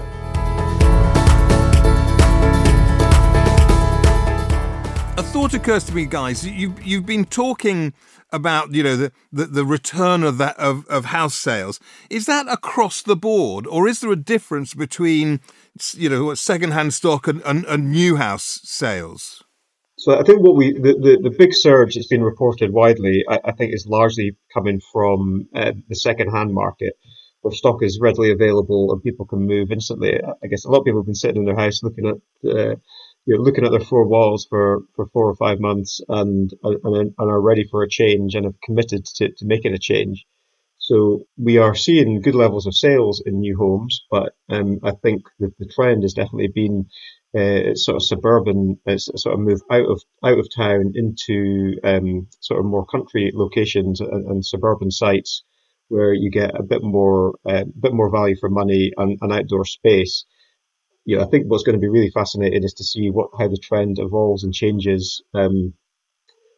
A 5.16 5.24
thought 5.24 5.54
occurs 5.54 5.84
to 5.86 5.96
me, 5.96 6.06
guys. 6.06 6.46
You've 6.46 6.84
you've 6.84 7.06
been 7.06 7.26
talking 7.26 7.94
about 8.32 8.74
you 8.74 8.84
know 8.84 8.98
the, 8.98 9.12
the, 9.32 9.46
the 9.46 9.66
return 9.66 10.24
of 10.24 10.38
that 10.40 10.58
of, 10.58 10.88
of 10.88 11.06
house 11.06 11.36
sales. 11.36 11.80
Is 12.10 12.26
that 12.26 12.48
across 12.48 13.02
the 13.02 13.16
board, 13.16 13.68
or 13.68 13.88
is 13.88 14.00
there 14.00 14.12
a 14.12 14.18
difference 14.18 14.74
between 14.74 15.40
you 15.94 16.10
know 16.10 16.34
second 16.34 16.72
hand 16.72 16.94
stock 16.94 17.28
and, 17.28 17.42
and, 17.44 17.64
and 17.66 17.92
new 17.92 18.16
house 18.16 18.60
sales? 18.64 19.43
So 20.04 20.20
I 20.20 20.24
think 20.24 20.42
what 20.42 20.58
we 20.58 20.74
the, 20.74 20.94
the, 21.06 21.30
the 21.30 21.36
big 21.38 21.54
surge 21.54 21.96
that's 21.96 22.08
been 22.08 22.24
reported 22.24 22.74
widely, 22.74 23.24
I, 23.30 23.40
I 23.46 23.52
think, 23.54 23.74
is 23.74 23.88
largely 23.88 24.36
coming 24.54 24.82
from 24.92 25.48
uh, 25.56 25.72
the 25.88 25.96
second-hand 25.96 26.54
market, 26.54 26.94
where 27.40 27.54
stock 27.54 27.82
is 27.82 28.02
readily 28.02 28.32
available 28.32 28.92
and 28.92 29.02
people 29.02 29.26
can 29.26 29.48
move 29.48 29.72
instantly. 29.72 30.20
I 30.44 30.48
guess 30.48 30.66
a 30.66 30.70
lot 30.70 30.80
of 30.80 30.86
people 30.86 31.00
have 31.00 31.06
been 31.06 31.16
sitting 31.16 31.38
in 31.38 31.46
their 31.46 31.64
house 31.64 31.84
looking 31.84 32.08
at 32.08 32.18
uh, 32.52 32.76
you 33.26 33.38
know, 33.38 33.44
looking 33.44 33.64
at 33.64 33.72
their 33.72 33.80
four 33.80 34.06
walls 34.06 34.46
for, 34.50 34.82
for 34.94 35.08
four 35.14 35.30
or 35.30 35.36
five 35.36 35.62
months 35.62 36.02
and, 36.10 36.52
and 36.64 37.14
and 37.18 37.32
are 37.34 37.42
ready 37.42 37.66
for 37.72 37.84
a 37.84 37.90
change 37.90 38.36
and 38.36 38.44
have 38.44 38.60
committed 38.62 39.06
to, 39.06 39.30
to 39.30 39.46
making 39.46 39.74
a 39.74 39.80
change. 39.80 40.26
So 40.84 41.24
we 41.38 41.60
are 41.60 41.76
seeing 41.76 42.20
good 42.20 42.36
levels 42.36 42.68
of 42.68 42.76
sales 42.76 43.24
in 43.26 43.40
new 43.40 43.56
homes, 43.56 44.06
but 44.12 44.34
um, 44.50 44.80
I 44.84 44.92
think 44.92 45.22
the, 45.40 45.50
the 45.58 45.66
trend 45.66 46.04
has 46.04 46.14
definitely 46.14 46.50
been 46.50 46.88
uh, 47.34 47.74
sort 47.76 47.96
of 47.96 48.04
suburban, 48.04 48.78
uh, 48.86 48.98
sort 48.98 49.34
of 49.34 49.40
move 49.40 49.62
out 49.72 49.90
of 49.90 50.02
out 50.26 50.38
of 50.38 50.50
town 50.54 50.92
into 50.96 51.80
um, 51.86 52.28
sort 52.42 52.60
of 52.60 52.66
more 52.66 52.86
country 52.86 53.32
locations 53.34 54.02
and, 54.02 54.28
and, 54.28 54.46
suburban 54.46 54.92
sites 54.92 55.46
where 55.88 56.14
you 56.14 56.30
get 56.30 56.60
a 56.60 56.64
bit 56.64 56.84
more 56.84 57.36
uh, 57.46 57.64
bit 57.80 57.94
more 57.94 58.12
value 58.12 58.36
for 58.38 58.50
money 58.50 58.92
and, 58.98 59.18
and 59.22 59.32
outdoor 59.32 59.64
space. 59.64 60.26
You 61.06 61.16
know, 61.16 61.24
I 61.24 61.28
think 61.28 61.46
what's 61.48 61.64
going 61.64 61.78
to 61.78 61.82
be 61.82 61.88
really 61.88 62.12
fascinating 62.12 62.66
is 62.66 62.74
to 62.74 62.84
see 62.84 63.10
what 63.10 63.30
how 63.40 63.48
the 63.48 63.58
trend 63.58 64.00
evolves 64.00 64.44
and 64.44 64.54
changes 64.54 65.24
um, 65.34 65.76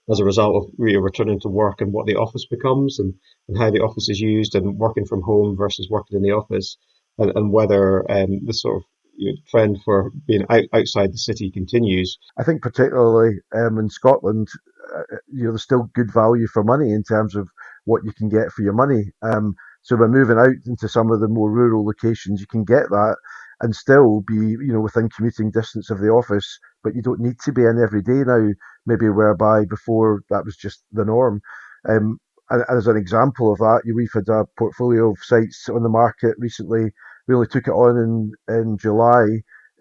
as 0.09 0.19
a 0.19 0.25
result 0.25 0.55
of 0.55 0.71
really 0.77 0.97
returning 0.97 1.39
to 1.39 1.49
work 1.49 1.81
and 1.81 1.91
what 1.91 2.05
the 2.05 2.15
office 2.15 2.45
becomes 2.45 2.99
and, 2.99 3.13
and 3.47 3.57
how 3.57 3.71
the 3.71 3.81
office 3.81 4.09
is 4.09 4.19
used 4.19 4.55
and 4.55 4.77
working 4.77 5.05
from 5.05 5.21
home 5.21 5.55
versus 5.57 5.87
working 5.89 6.17
in 6.17 6.23
the 6.23 6.31
office 6.31 6.77
and, 7.17 7.31
and 7.35 7.51
whether 7.51 8.09
um, 8.11 8.45
the 8.45 8.53
sort 8.53 8.77
of 8.77 8.83
you 9.17 9.31
know, 9.31 9.37
trend 9.49 9.77
for 9.83 10.11
being 10.27 10.45
out, 10.49 10.65
outside 10.73 11.11
the 11.11 11.17
city 11.17 11.49
continues. 11.51 12.17
I 12.37 12.43
think 12.43 12.61
particularly 12.61 13.37
um, 13.55 13.79
in 13.79 13.89
Scotland, 13.89 14.47
uh, 14.95 15.17
you 15.27 15.45
know, 15.45 15.51
there's 15.51 15.63
still 15.63 15.89
good 15.93 16.13
value 16.13 16.47
for 16.47 16.63
money 16.63 16.91
in 16.91 17.03
terms 17.03 17.35
of 17.35 17.49
what 17.85 18.03
you 18.03 18.11
can 18.11 18.29
get 18.29 18.51
for 18.51 18.61
your 18.61 18.73
money. 18.73 19.11
Um, 19.21 19.55
so 19.81 19.97
by 19.97 20.07
moving 20.07 20.37
out 20.37 20.55
into 20.65 20.89
some 20.89 21.11
of 21.11 21.19
the 21.19 21.27
more 21.27 21.51
rural 21.51 21.85
locations, 21.85 22.41
you 22.41 22.47
can 22.47 22.63
get 22.63 22.89
that 22.89 23.15
and 23.61 23.75
still 23.75 24.21
be, 24.27 24.35
you 24.35 24.73
know, 24.73 24.81
within 24.81 25.09
commuting 25.09 25.51
distance 25.51 25.89
of 25.89 25.99
the 25.99 26.09
office, 26.09 26.59
but 26.85 26.95
you 26.95 27.03
don't 27.03 27.19
need 27.19 27.39
to 27.45 27.51
be 27.51 27.63
in 27.63 27.83
every 27.83 28.03
day 28.03 28.23
now, 28.25 28.49
maybe 28.85 29.09
whereby 29.09 29.65
before 29.65 30.21
that 30.29 30.45
was 30.45 30.55
just 30.55 30.85
the 30.93 31.05
norm. 31.05 31.41
Um, 31.89 32.19
and 32.51 32.63
as 32.69 32.87
an 32.87 32.97
example 32.97 33.51
of 33.51 33.59
that, 33.59 33.81
we've 33.93 34.13
had 34.13 34.29
a 34.29 34.45
portfolio 34.57 35.11
of 35.11 35.17
sites 35.23 35.67
on 35.69 35.83
the 35.83 35.89
market 35.89 36.35
recently 36.39 36.93
we 37.27 37.35
only 37.35 37.47
took 37.47 37.67
it 37.67 37.71
on 37.71 37.97
in 37.97 38.55
in 38.55 38.77
July 38.77 39.25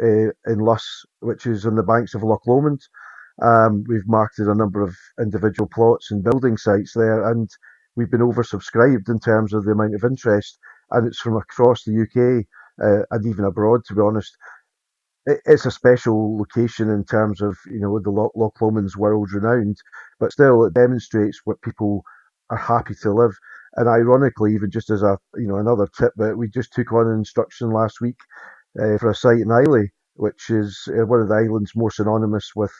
uh, 0.02 0.30
in 0.46 0.58
Luss, 0.58 1.04
which 1.20 1.46
is 1.46 1.66
on 1.66 1.76
the 1.76 1.82
banks 1.82 2.14
of 2.14 2.22
Loch 2.22 2.46
Lomond. 2.46 2.80
Um, 3.42 3.84
we've 3.88 4.06
marketed 4.06 4.48
a 4.48 4.54
number 4.54 4.82
of 4.82 4.96
individual 5.20 5.68
plots 5.72 6.10
and 6.10 6.24
building 6.24 6.56
sites 6.56 6.92
there, 6.94 7.28
and 7.30 7.50
we've 7.96 8.10
been 8.10 8.20
oversubscribed 8.20 9.08
in 9.08 9.18
terms 9.18 9.52
of 9.52 9.64
the 9.64 9.72
amount 9.72 9.94
of 9.94 10.04
interest, 10.04 10.58
and 10.92 11.06
it's 11.06 11.20
from 11.20 11.36
across 11.36 11.84
the 11.84 12.02
UK 12.02 12.46
uh, 12.82 13.04
and 13.10 13.26
even 13.26 13.44
abroad. 13.44 13.84
To 13.86 13.94
be 13.94 14.00
honest, 14.00 14.36
it's 15.26 15.66
a 15.66 15.70
special 15.70 16.38
location 16.38 16.90
in 16.90 17.04
terms 17.04 17.40
of 17.40 17.56
you 17.66 17.80
know 17.80 17.98
the 18.00 18.10
Loch, 18.10 18.60
Lomond's 18.60 18.96
world 18.96 19.32
renowned, 19.32 19.78
but 20.20 20.32
still 20.32 20.64
it 20.64 20.74
demonstrates 20.74 21.40
what 21.44 21.62
people 21.62 22.04
are 22.50 22.56
happy 22.58 22.94
to 23.02 23.12
live. 23.12 23.32
And 23.76 23.88
ironically, 23.88 24.54
even 24.54 24.70
just 24.70 24.90
as 24.90 25.02
a 25.02 25.18
you 25.36 25.48
know 25.48 25.56
another 25.56 25.88
tip, 25.98 26.12
but 26.16 26.38
we 26.38 26.48
just 26.48 26.72
took 26.72 26.92
on 26.92 27.08
an 27.08 27.18
instruction 27.18 27.70
last 27.70 28.00
week 28.00 28.16
uh, 28.80 28.98
for 28.98 29.10
a 29.10 29.14
site 29.14 29.40
in 29.40 29.50
Islay, 29.50 29.92
which 30.14 30.50
is 30.50 30.88
uh, 30.90 31.06
one 31.06 31.20
of 31.20 31.28
the 31.28 31.34
islands 31.34 31.72
more 31.74 31.90
synonymous 31.90 32.50
with 32.56 32.72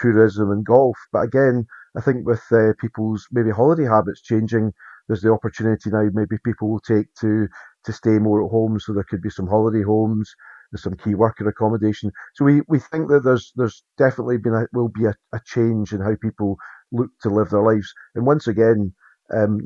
tourism 0.00 0.50
and 0.50 0.64
golf. 0.64 0.96
But 1.12 1.24
again, 1.24 1.66
I 1.96 2.00
think 2.00 2.26
with 2.26 2.42
uh, 2.52 2.72
people's 2.80 3.26
maybe 3.32 3.50
holiday 3.50 3.84
habits 3.84 4.22
changing, 4.22 4.72
there's 5.08 5.22
the 5.22 5.32
opportunity 5.32 5.90
now. 5.90 6.08
Maybe 6.12 6.36
people 6.44 6.70
will 6.70 6.80
take 6.80 7.12
to 7.20 7.48
to 7.84 7.92
stay 7.92 8.18
more 8.18 8.44
at 8.44 8.50
home, 8.50 8.78
so 8.80 8.92
there 8.92 9.06
could 9.08 9.22
be 9.22 9.30
some 9.30 9.48
holiday 9.48 9.82
homes. 9.82 10.32
There's 10.72 10.82
some 10.82 10.96
key 10.96 11.14
worker 11.14 11.46
accommodation. 11.48 12.10
So 12.34 12.44
we, 12.44 12.62
we 12.66 12.78
think 12.78 13.08
that 13.08 13.24
there's 13.24 13.52
there's 13.56 13.84
definitely 13.98 14.38
been 14.38 14.54
a, 14.54 14.66
will 14.72 14.88
be 14.88 15.04
a, 15.04 15.14
a 15.32 15.40
change 15.44 15.92
in 15.92 16.00
how 16.00 16.16
people 16.20 16.56
look 16.90 17.10
to 17.22 17.28
live 17.28 17.50
their 17.50 17.62
lives. 17.62 17.92
And 18.14 18.26
once 18.26 18.46
again, 18.46 18.92
um, 19.34 19.60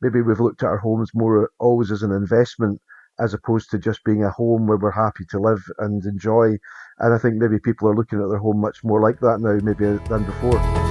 maybe 0.00 0.22
we've 0.22 0.40
looked 0.40 0.62
at 0.62 0.68
our 0.68 0.78
homes 0.78 1.10
more 1.14 1.50
always 1.58 1.90
as 1.90 2.02
an 2.02 2.12
investment 2.12 2.80
as 3.18 3.34
opposed 3.34 3.70
to 3.70 3.78
just 3.78 4.04
being 4.04 4.22
a 4.22 4.30
home 4.30 4.66
where 4.66 4.76
we're 4.76 4.90
happy 4.90 5.24
to 5.30 5.40
live 5.40 5.62
and 5.78 6.04
enjoy. 6.04 6.56
And 6.98 7.14
I 7.14 7.18
think 7.18 7.36
maybe 7.36 7.58
people 7.58 7.88
are 7.88 7.96
looking 7.96 8.20
at 8.20 8.28
their 8.28 8.38
home 8.38 8.60
much 8.60 8.84
more 8.84 9.00
like 9.00 9.20
that 9.20 9.40
now, 9.40 9.58
maybe 9.62 9.98
than 10.08 10.24
before. 10.24 10.85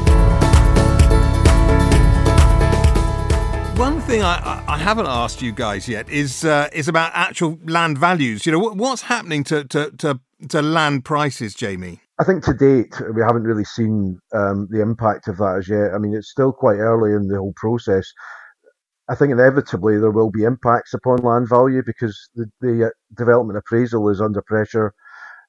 One 3.78 4.00
thing 4.00 4.24
I, 4.24 4.64
I 4.70 4.78
haven't 4.78 5.08
asked 5.08 5.42
you 5.42 5.52
guys 5.52 5.90
yet 5.90 6.08
is 6.10 6.46
uh, 6.46 6.70
is 6.72 6.88
about 6.88 7.12
actual 7.14 7.60
land 7.66 7.98
values. 7.98 8.46
You 8.46 8.54
know, 8.54 8.60
what's 8.60 9.02
happening 9.02 9.44
to, 9.46 9.66
to, 9.66 9.92
to, 9.98 10.20
to 10.48 10.62
land 10.62 11.04
prices, 11.04 11.54
Jamie? 11.54 12.00
I 12.18 12.24
think 12.24 12.42
to 12.46 12.54
date 12.54 12.96
we 13.14 13.22
haven't 13.22 13.44
really 13.44 13.66
seen 13.66 14.18
um, 14.34 14.70
the 14.72 14.82
impact 14.82 15.28
of 15.28 15.38
that 15.40 15.58
as 15.58 15.68
yet. 15.68 15.94
I 15.94 15.98
mean, 15.98 16.16
it's 16.16 16.32
still 16.32 16.54
quite 16.54 16.78
early 16.78 17.12
in 17.12 17.28
the 17.28 17.36
whole 17.36 17.54
process. 17.58 18.10
I 19.10 19.16
think 19.16 19.34
inevitably 19.34 20.00
there 20.00 20.12
will 20.12 20.32
be 20.32 20.46
impacts 20.46 20.94
upon 20.94 21.18
land 21.18 21.50
value 21.50 21.84
because 21.86 22.18
the, 22.34 22.46
the 22.62 22.86
uh, 22.86 22.90
development 23.18 23.58
appraisal 23.58 24.08
is 24.10 24.22
under 24.22 24.42
pressure. 24.42 24.94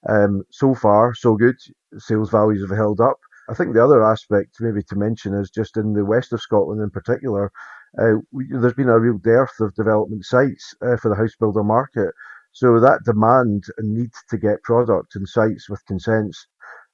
Um, 0.08 0.42
so 0.50 0.74
far, 0.74 1.14
so 1.14 1.36
good. 1.36 1.54
Sales 1.98 2.30
values 2.30 2.68
have 2.68 2.76
held 2.76 3.00
up. 3.00 3.18
I 3.48 3.54
think 3.54 3.72
the 3.72 3.84
other 3.84 4.02
aspect, 4.02 4.56
maybe 4.58 4.82
to 4.82 4.96
mention, 4.96 5.32
is 5.32 5.48
just 5.48 5.76
in 5.76 5.92
the 5.92 6.04
west 6.04 6.32
of 6.32 6.40
Scotland 6.40 6.82
in 6.82 6.90
particular, 6.90 7.52
uh, 8.00 8.20
there's 8.32 8.74
been 8.74 8.88
a 8.88 8.98
real 8.98 9.18
dearth 9.18 9.58
of 9.60 9.74
development 9.74 10.24
sites 10.24 10.74
uh, 10.82 10.96
for 10.96 11.08
the 11.08 11.16
house 11.16 11.34
builder 11.38 11.64
market. 11.64 12.12
So 12.52 12.80
that 12.80 13.04
demand 13.04 13.64
and 13.76 13.94
need 13.94 14.10
to 14.30 14.38
get 14.38 14.62
product 14.62 15.14
and 15.14 15.28
sites 15.28 15.68
with 15.68 15.84
consents 15.86 16.46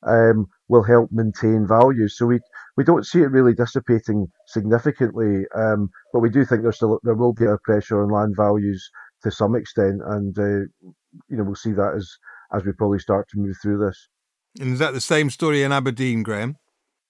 um, 0.06 0.46
will 0.68 0.82
help 0.82 1.10
maintain 1.12 1.66
values. 1.66 2.16
So 2.18 2.26
we 2.26 2.40
we 2.76 2.84
don't 2.84 3.06
see 3.06 3.20
it 3.20 3.30
really 3.30 3.54
dissipating 3.54 4.26
significantly, 4.46 5.44
um, 5.54 5.90
but 6.12 6.20
we 6.20 6.30
do 6.30 6.44
think 6.44 6.62
there's 6.62 6.76
still 6.76 6.98
there 7.02 7.14
will 7.14 7.32
be 7.32 7.44
a 7.44 7.58
pressure 7.64 8.02
on 8.02 8.10
land 8.10 8.34
values 8.36 8.90
to 9.22 9.30
some 9.30 9.54
extent, 9.54 10.00
and 10.04 10.36
uh, 10.38 10.66
you 11.28 11.36
know 11.36 11.44
we'll 11.44 11.54
see 11.54 11.72
that 11.72 11.94
as 11.96 12.10
as 12.54 12.64
we 12.64 12.72
probably 12.72 12.98
start 12.98 13.28
to 13.30 13.38
move 13.38 13.56
through 13.62 13.78
this. 13.78 14.08
And 14.60 14.74
is 14.74 14.78
that 14.80 14.94
the 14.94 15.00
same 15.00 15.30
story 15.30 15.62
in 15.62 15.72
Aberdeen, 15.72 16.22
Graham? 16.22 16.56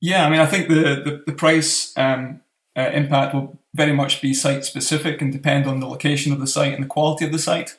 Yeah, 0.01 0.27
I 0.27 0.31
mean, 0.31 0.41
I 0.41 0.47
think 0.47 0.69
the 0.69 0.75
the, 0.75 1.23
the 1.27 1.33
price 1.33 1.97
um, 1.97 2.41
uh, 2.77 2.91
impact 2.93 3.35
will 3.35 3.59
very 3.75 3.93
much 3.93 4.21
be 4.21 4.35
site 4.35 4.65
specific 4.65 5.21
and 5.23 5.33
depend 5.33 5.67
on 5.67 5.81
the 5.81 5.87
location 5.87 6.33
of 6.33 6.41
the 6.41 6.47
site 6.47 6.75
and 6.75 6.83
the 6.83 6.89
quality 6.89 7.25
of 7.25 7.33
the 7.33 7.39
site. 7.39 7.77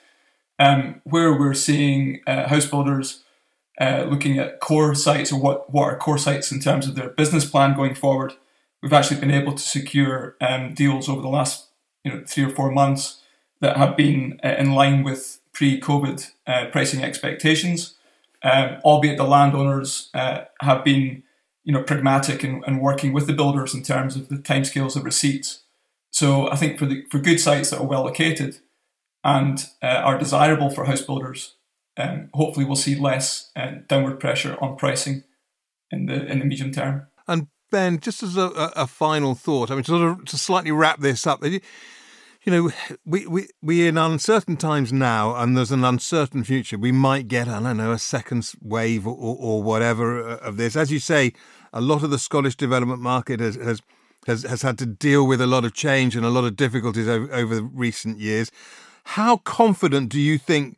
Um, 0.60 1.02
where 1.04 1.34
we're 1.34 1.56
seeing 1.56 2.22
uh, 2.28 2.48
house 2.48 2.68
builders 2.68 3.24
uh, 3.82 4.06
looking 4.08 4.38
at 4.38 4.60
core 4.60 4.94
sites 4.94 5.32
or 5.32 5.42
what, 5.42 5.74
what 5.74 5.86
are 5.86 5.98
core 5.98 6.20
sites 6.20 6.52
in 6.52 6.60
terms 6.60 6.88
of 6.88 6.96
their 6.96 7.10
business 7.10 7.44
plan 7.44 7.76
going 7.76 7.96
forward. 7.96 8.34
We've 8.82 8.94
actually 8.94 9.20
been 9.20 9.32
able 9.32 9.54
to 9.54 9.64
secure 9.64 10.36
um, 10.42 10.74
deals 10.74 11.10
over 11.10 11.22
the 11.22 11.28
last 11.28 11.68
you 12.04 12.12
know 12.12 12.24
three 12.26 12.44
or 12.44 12.50
four 12.50 12.72
months 12.72 13.22
that 13.62 13.78
have 13.78 13.96
been 13.96 14.40
uh, 14.44 14.56
in 14.60 14.74
line 14.74 15.04
with 15.04 15.40
pre-COVID 15.54 16.32
uh, 16.46 16.66
pricing 16.72 17.04
expectations, 17.04 17.96
um, 18.44 18.78
albeit 18.84 19.18
the 19.18 19.24
landowners 19.24 20.10
uh, 20.14 20.42
have 20.62 20.84
been 20.84 21.24
you 21.64 21.74
know 21.74 21.84
pragmatic 21.84 22.44
and, 22.44 22.64
and 22.66 22.82
working 22.82 23.14
with 23.14 23.28
the 23.28 23.34
builders 23.34 23.74
in 23.74 23.84
terms 23.84 24.16
of 24.16 24.30
the 24.30 24.36
timescales 24.36 24.96
of 24.96 25.04
receipts. 25.04 25.64
So 26.12 26.50
I 26.50 26.56
think 26.56 26.78
for 26.78 26.86
the 26.86 27.04
for 27.10 27.20
good 27.20 27.40
sites 27.40 27.70
that 27.70 27.80
are 27.80 27.88
well 27.88 28.04
located 28.04 28.60
and 29.24 29.66
uh, 29.82 29.88
are 29.88 30.18
desirable 30.18 30.70
for 30.70 30.86
house 30.86 31.02
builders, 31.02 31.56
um, 31.98 32.30
hopefully 32.34 32.66
we'll 32.66 32.76
see 32.76 32.96
less 32.96 33.52
uh, 33.56 33.72
downward 33.88 34.20
pressure 34.20 34.58
on 34.62 34.76
pricing 34.76 35.24
in 35.92 36.06
the 36.06 36.26
in 36.26 36.40
the 36.40 36.46
medium 36.46 36.72
term. 36.72 37.08
And 37.28 37.48
Ben, 37.72 38.00
just 38.00 38.22
as 38.22 38.38
a, 38.38 38.72
a 38.76 38.86
final 38.86 39.34
thought, 39.34 39.72
I 39.72 39.76
mean, 39.76 39.84
sort 39.84 40.04
of 40.04 40.26
to 40.26 40.38
slightly 40.38 40.72
wrap 40.72 41.00
this 41.00 41.26
up, 41.26 41.42
you 42.44 42.52
know, 42.52 42.72
we 43.06 43.26
we 43.26 43.48
we're 43.62 43.88
in 43.88 43.98
uncertain 43.98 44.58
times 44.58 44.92
now, 44.92 45.36
and 45.36 45.56
there's 45.56 45.72
an 45.72 45.86
uncertain 45.86 46.44
future. 46.44 46.78
We 46.78 46.92
might 46.92 47.28
get, 47.28 47.48
I 47.48 47.62
don't 47.62 47.78
know, 47.78 47.92
a 47.94 48.00
second 48.00 48.52
wave 48.62 49.08
or, 49.08 49.16
or, 49.16 49.38
or 49.40 49.64
whatever 49.64 50.22
uh, 50.22 50.38
of 50.38 50.58
this. 50.58 50.76
As 50.76 50.92
you 50.92 51.00
say, 51.00 51.32
a 51.72 51.80
lot 51.80 52.04
of 52.04 52.10
the 52.10 52.20
Scottish 52.20 52.56
development 52.56 53.02
market 53.02 53.40
has 53.40 53.56
has 53.56 53.82
has, 54.28 54.44
has 54.44 54.62
had 54.62 54.78
to 54.80 54.86
deal 54.86 55.26
with 55.26 55.42
a 55.42 55.48
lot 55.48 55.66
of 55.66 55.74
change 55.74 56.16
and 56.16 56.26
a 56.26 56.30
lot 56.30 56.44
of 56.44 56.56
difficulties 56.56 57.08
over, 57.08 57.34
over 57.34 57.62
recent 57.62 58.20
years. 58.20 58.52
How 59.06 59.38
confident 59.38 60.10
do 60.10 60.20
you 60.20 60.38
think 60.38 60.78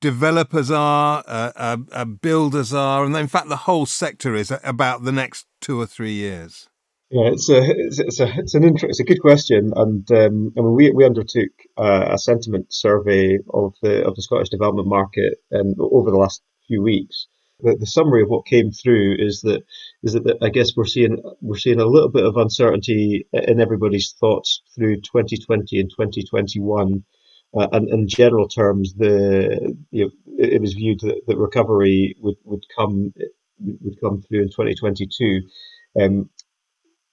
developers 0.00 0.70
are, 0.70 1.24
uh, 1.26 1.52
uh, 1.56 1.76
uh, 1.92 2.04
builders 2.04 2.74
are, 2.74 3.04
and 3.04 3.16
in 3.16 3.28
fact 3.28 3.48
the 3.48 3.56
whole 3.56 3.86
sector 3.86 4.34
is 4.34 4.52
about 4.62 5.04
the 5.04 5.12
next 5.12 5.46
two 5.60 5.80
or 5.80 5.86
three 5.86 6.12
years? 6.12 6.68
Yeah, 7.12 7.28
it's 7.32 7.50
a 7.50 7.60
it's, 7.62 8.20
a 8.20 8.38
it's 8.38 8.54
an 8.54 8.64
inter- 8.64 8.88
it's 8.88 9.00
a 9.00 9.04
good 9.04 9.20
question, 9.20 9.72
and 9.76 10.10
um, 10.12 10.54
I 10.56 10.62
mean 10.62 10.74
we 10.74 10.90
we 10.92 11.04
undertook 11.04 11.50
uh, 11.76 12.08
a 12.12 12.18
sentiment 12.18 12.72
survey 12.72 13.38
of 13.52 13.74
the 13.82 14.02
of 14.06 14.16
the 14.16 14.22
Scottish 14.22 14.48
development 14.48 14.88
market 14.88 15.34
um, 15.54 15.74
over 15.78 16.10
the 16.10 16.16
last 16.16 16.42
few 16.66 16.80
weeks, 16.80 17.26
the, 17.60 17.76
the, 17.76 17.86
summary 17.86 18.22
of 18.22 18.30
what 18.30 18.46
came 18.46 18.70
through 18.70 19.16
is 19.18 19.42
that 19.42 19.62
is 20.02 20.14
that 20.14 20.38
I 20.40 20.48
guess 20.48 20.74
we're 20.74 20.86
seeing 20.86 21.22
we're 21.42 21.58
seeing 21.58 21.80
a 21.80 21.86
little 21.86 22.08
bit 22.08 22.24
of 22.24 22.38
uncertainty 22.38 23.26
in 23.32 23.60
everybody's 23.60 24.12
thoughts 24.12 24.62
through 24.74 24.96
2020 25.02 25.80
and 25.80 25.90
2021. 25.90 27.04
Uh, 27.54 27.68
and 27.72 27.90
in 27.90 28.08
general 28.08 28.48
terms, 28.48 28.94
the 28.94 29.76
you 29.90 30.06
know, 30.06 30.10
it, 30.38 30.54
it 30.54 30.60
was 30.62 30.72
viewed 30.72 31.00
that, 31.00 31.20
that 31.26 31.36
recovery 31.36 32.16
would, 32.20 32.36
would 32.44 32.64
come 32.74 33.12
would 33.60 34.00
come 34.00 34.22
through 34.22 34.40
in 34.40 34.48
2022. 34.48 35.42
Um, 36.00 36.30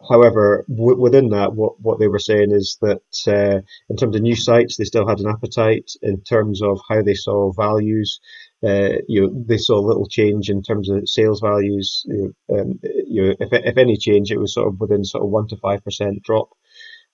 However, 0.08 0.65
w- 0.70 1.00
within 1.00 1.29
that, 1.29 1.53
what, 1.53 1.79
what 1.82 2.00
they 2.00 2.08
were 2.08 2.20
saying 2.20 2.51
is 2.51 2.77
that 2.82 3.01
uh, 3.27 3.62
in 3.89 3.98
terms 3.98 4.15
of 4.15 4.22
new 4.22 4.36
sites, 4.36 4.77
they 4.77 4.86
still 4.86 5.08
had 5.08 5.20
an 5.20 5.27
appetite. 5.27 5.91
In 6.01 6.22
terms 6.22 6.62
of 6.62 6.79
how 6.88 7.01
they 7.01 7.15
saw 7.15 7.51
values, 7.51 8.20
uh, 8.63 9.00
you 9.08 9.22
know, 9.22 9.44
they 9.46 9.58
saw 9.58 9.79
little 9.79 10.08
change 10.08 10.50
in 10.50 10.62
terms 10.63 10.89
of 10.89 11.10
sales 11.10 11.41
values. 11.41 12.03
You 12.08 12.34
know, 12.48 12.60
um, 12.60 12.79
you 12.84 13.24
know, 13.24 13.36
if, 13.39 13.50
if 13.51 13.77
any 13.77 13.98
change, 13.98 14.32
it 14.32 14.39
was 14.39 14.53
sort 14.53 14.68
of 14.68 14.79
within 14.79 15.03
sort 15.03 15.24
of 15.24 15.29
one 15.29 15.48
to 15.48 15.58
five 15.58 15.84
percent 15.84 16.24
drop. 16.24 16.50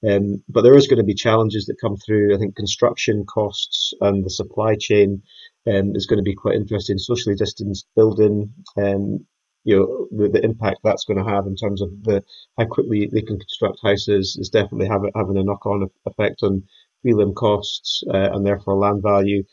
Um, 0.08 0.44
but 0.48 0.62
there 0.62 0.78
is 0.78 0.88
going 0.88 0.98
to 0.98 1.04
be 1.04 1.16
challenges 1.16 1.66
that 1.66 1.82
come 1.82 1.98
through. 1.98 2.36
I 2.36 2.38
think 2.38 2.56
construction 2.56 3.26
costs 3.26 3.94
and 4.02 4.24
the 4.24 4.30
supply 4.30 4.76
chain 4.76 5.24
um, 5.66 5.96
is 5.96 6.06
going 6.06 6.18
to 6.18 6.24
be 6.24 6.36
quite 6.36 6.56
interesting. 6.56 6.98
Socially 7.00 7.36
distanced 7.36 7.88
building, 7.96 8.54
um, 8.78 9.26
you 9.66 9.76
know 9.76 10.08
the, 10.18 10.30
the 10.30 10.46
impact 10.46 10.80
that's 10.84 11.04
going 11.04 11.18
to 11.18 11.30
have 11.30 11.48
in 11.48 11.56
terms 11.56 11.82
of 11.82 11.90
the 12.04 12.24
how 12.58 12.66
quickly 12.66 13.10
they 13.12 13.22
can 13.22 13.38
construct 13.38 13.80
houses 13.84 14.38
is 14.40 14.50
definitely 14.50 14.88
have, 14.88 15.02
having 15.16 15.38
a 15.38 15.44
knock-on 15.44 15.90
effect 16.06 16.44
on 16.44 16.64
prelim 17.06 17.36
costs 17.36 18.04
uh, 18.14 18.30
and 18.32 18.46
therefore 18.46 18.78
land 18.78 19.02
value. 19.04 19.44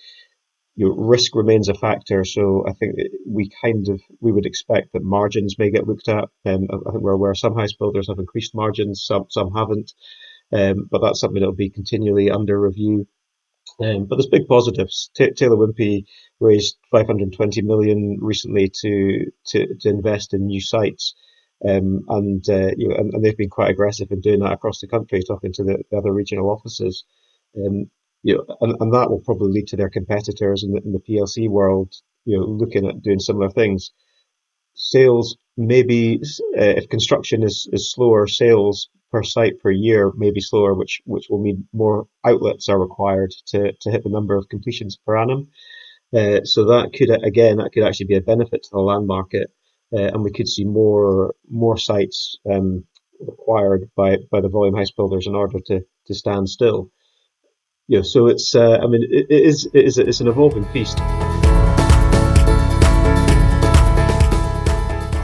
You 0.75 0.89
know, 0.89 0.95
risk 0.95 1.35
remains 1.35 1.69
a 1.69 1.75
factor, 1.75 2.25
so 2.25 2.65
I 2.67 2.73
think 2.73 2.97
we 3.27 3.51
kind 3.63 3.89
of 3.89 4.01
we 4.21 4.33
would 4.33 4.47
expect 4.47 4.93
that 4.93 5.03
margins 5.03 5.59
may 5.59 5.71
get 5.71 5.87
looked 5.87 6.09
at. 6.09 6.29
Um, 6.47 6.67
I 6.71 6.91
think 6.91 7.03
we're 7.03 7.13
aware 7.13 7.35
some 7.35 7.57
house 7.57 7.75
builders 7.75 8.09
have 8.09 8.19
increased 8.19 8.55
margins, 8.55 9.05
some 9.05 9.27
some 9.29 9.53
haven't, 9.53 9.93
um, 10.51 10.89
but 10.91 11.03
that's 11.03 11.21
something 11.21 11.41
that 11.41 11.47
will 11.47 11.55
be 11.55 11.69
continually 11.71 12.31
under 12.31 12.59
review. 12.59 13.07
Um, 13.81 14.05
but 14.05 14.17
there's 14.17 14.27
big 14.27 14.47
positives. 14.49 15.11
T- 15.15 15.31
Taylor 15.33 15.57
Wimpey 15.57 16.05
raised 16.41 16.77
520 16.91 17.63
million 17.63 18.19
recently 18.21 18.71
to 18.83 19.33
to, 19.49 19.75
to 19.81 19.89
invest 19.89 20.35
in 20.35 20.47
new 20.47 20.61
sites, 20.61 21.15
um, 21.67 22.05
and 22.09 22.49
uh, 22.49 22.71
you 22.77 22.89
know, 22.89 22.97
and, 22.97 23.15
and, 23.15 23.25
they've 23.25 23.37
been 23.37 23.49
quite 23.49 23.71
aggressive 23.71 24.11
in 24.11 24.21
doing 24.21 24.41
that 24.41 24.53
across 24.53 24.81
the 24.81 24.89
country, 24.89 25.23
talking 25.23 25.53
to 25.55 25.65
the, 25.65 25.83
the 25.91 25.97
other 25.97 26.13
regional 26.13 26.51
offices. 26.51 27.05
Um, 27.57 27.91
you 28.23 28.37
know, 28.37 28.57
and, 28.61 28.77
and 28.81 28.95
that 28.95 29.11
will 29.11 29.21
probably 29.21 29.51
lead 29.51 29.69
to 29.69 29.77
their 29.77 29.91
competitors 29.91 30.63
in 30.63 30.73
the, 30.73 30.81
in 30.85 30.93
the 30.93 31.01
PLC 31.01 31.49
world, 31.49 31.93
you 32.25 32.39
know, 32.39 32.45
looking 32.45 32.89
at 32.89 33.03
doing 33.03 33.19
similar 33.19 33.51
things. 33.51 33.91
Sales 34.75 35.37
maybe 35.57 36.21
uh, 36.59 36.75
if 36.79 36.89
construction 36.89 37.43
is, 37.43 37.69
is 37.73 37.93
slower, 37.93 38.27
sales 38.27 38.89
per 39.11 39.23
site 39.23 39.61
per 39.61 39.71
year 39.71 40.11
may 40.17 40.31
be 40.31 40.41
slower, 40.41 40.75
which 40.75 41.03
which 41.05 41.27
will 41.29 41.41
mean 41.41 41.69
more 41.73 42.07
outlets 42.25 42.69
are 42.69 42.81
required 42.81 43.33
to, 43.47 43.73
to 43.81 43.91
hit 43.91 44.03
the 44.03 44.11
number 44.11 44.35
of 44.37 44.49
completions 44.49 44.97
per 44.97 45.17
annum. 45.17 45.49
Uh, 46.15 46.45
so 46.45 46.65
that 46.67 46.93
could 46.95 47.11
again 47.25 47.59
that 47.59 47.73
could 47.73 47.85
actually 47.85 48.07
be 48.07 48.17
a 48.17 48.21
benefit 48.21 48.63
to 48.63 48.71
the 48.73 48.79
land 48.79 49.07
market, 49.07 49.51
uh, 49.93 50.11
and 50.13 50.23
we 50.23 50.33
could 50.33 50.49
see 50.49 50.65
more 50.65 51.35
more 51.49 51.77
sites 51.77 52.39
um, 52.51 52.85
required 53.21 53.91
by 53.95 54.17
by 54.31 54.41
the 54.41 54.49
volume 54.49 54.77
house 54.77 54.91
builders 54.91 55.27
in 55.27 55.35
order 55.35 55.59
to 55.67 55.85
to 56.07 56.15
stand 56.15 56.49
still. 56.49 56.91
Know, 57.89 58.01
so 58.01 58.29
it's 58.29 58.55
uh, 58.55 58.79
I 58.83 58.87
mean 58.87 59.03
it, 59.11 59.27
it 59.29 59.43
is 59.43 59.69
it 59.73 59.85
is 59.85 59.99
it's 59.99 60.21
an 60.21 60.29
evolving 60.29 60.65
feast. 60.67 60.99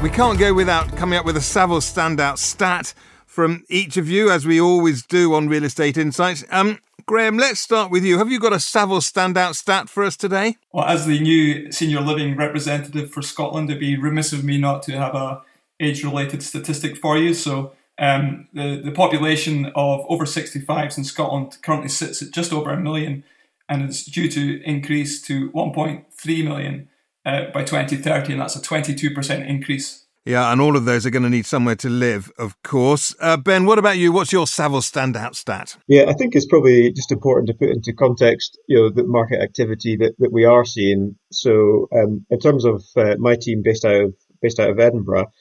We 0.01 0.11
can't 0.11 0.39
go 0.39 0.55
without 0.55 0.97
coming 0.97 1.19
up 1.19 1.25
with 1.25 1.37
a 1.37 1.41
Savills 1.41 1.93
standout 1.93 2.39
stat 2.39 2.95
from 3.27 3.65
each 3.69 3.97
of 3.97 4.09
you, 4.09 4.31
as 4.31 4.47
we 4.47 4.61
always 4.61 5.05
do 5.05 5.35
on 5.35 5.49
Real 5.49 5.65
Estate 5.65 5.99
Insights. 5.99 6.45
Um, 6.53 6.79
Graham, 7.05 7.37
let's 7.37 7.59
start 7.59 7.91
with 7.91 8.05
you. 8.05 8.17
Have 8.19 8.31
you 8.31 8.39
got 8.39 8.53
a 8.53 8.59
Savills 8.59 9.11
standout 9.13 9.57
stat 9.57 9.89
for 9.89 10.05
us 10.05 10.17
today? 10.17 10.57
Well, 10.73 10.85
as 10.85 11.05
the 11.05 11.19
new 11.19 11.73
senior 11.73 12.01
living 12.01 12.37
representative 12.37 13.11
for 13.11 13.23
Scotland, 13.23 13.71
it'd 13.71 13.81
be 13.81 13.99
remiss 13.99 14.33
of 14.33 14.45
me 14.45 14.57
not 14.57 14.85
to 14.85 14.93
have 14.93 15.17
a 15.17 15.43
age-related 15.81 16.45
statistic 16.45 16.97
for 16.97 17.19
you. 17.19 17.35
So, 17.35 17.73
um, 17.99 18.47
the 18.53 18.81
the 18.85 18.93
population 18.93 19.73
of 19.75 20.07
over 20.09 20.27
65s 20.27 20.97
in 20.97 21.03
Scotland 21.03 21.59
currently 21.61 21.89
sits 21.89 22.23
at 22.23 22.31
just 22.31 22.53
over 22.53 22.71
a 22.71 22.79
million, 22.79 23.25
and 23.69 23.83
it's 23.83 24.05
due 24.05 24.31
to 24.31 24.63
increase 24.63 25.21
to 25.23 25.51
1.3 25.51 26.45
million 26.45 26.89
uh, 27.25 27.47
by 27.53 27.65
2030, 27.65 28.33
and 28.33 28.41
that's 28.43 28.57
a 28.57 28.61
22% 28.61 29.49
increase 29.49 30.09
yeah, 30.29 30.53
and 30.53 30.61
all 30.61 30.77
of 30.77 30.85
those 30.85 31.07
are 31.07 31.11
going 31.11 31.23
to 31.23 31.31
need 31.31 31.47
somewhere 31.47 31.77
to 31.77 31.89
live, 31.89 32.31
of 32.37 32.61
course. 32.63 33.15
Uh, 33.19 33.39
ben, 33.39 33.65
what 33.65 33.79
about 33.79 33.97
you? 33.97 34.13
What's 34.13 34.31
your 34.31 34.45
Savills 34.45 34.93
standout 34.93 35.35
stat? 35.35 35.79
Yeah, 35.87 36.05
I 36.07 36.13
think 36.13 36.37
it's 36.37 36.45
probably 36.45 36.93
just 36.93 37.11
important 37.11 37.47
to 37.47 37.55
put 37.55 37.71
into 37.71 37.95
context, 37.95 38.59
you 38.69 38.77
know, 38.77 38.91
the 38.91 39.05
market 39.05 39.41
activity 39.41 39.97
that, 39.97 40.17
that 40.19 40.31
we 40.31 40.45
are 40.45 40.67
seeing. 40.67 41.17
So, 41.33 41.89
um, 41.93 42.27
in 42.29 42.39
terms 42.41 42.67
of 42.67 42.85
uh, 42.95 43.17
my 43.19 43.37
team 43.37 43.63
based 43.65 43.87
out 43.87 43.95
of 43.95 44.15
based 44.43 44.61
out 44.61 44.69
of 44.69 44.79
Edinburgh, 44.79 45.33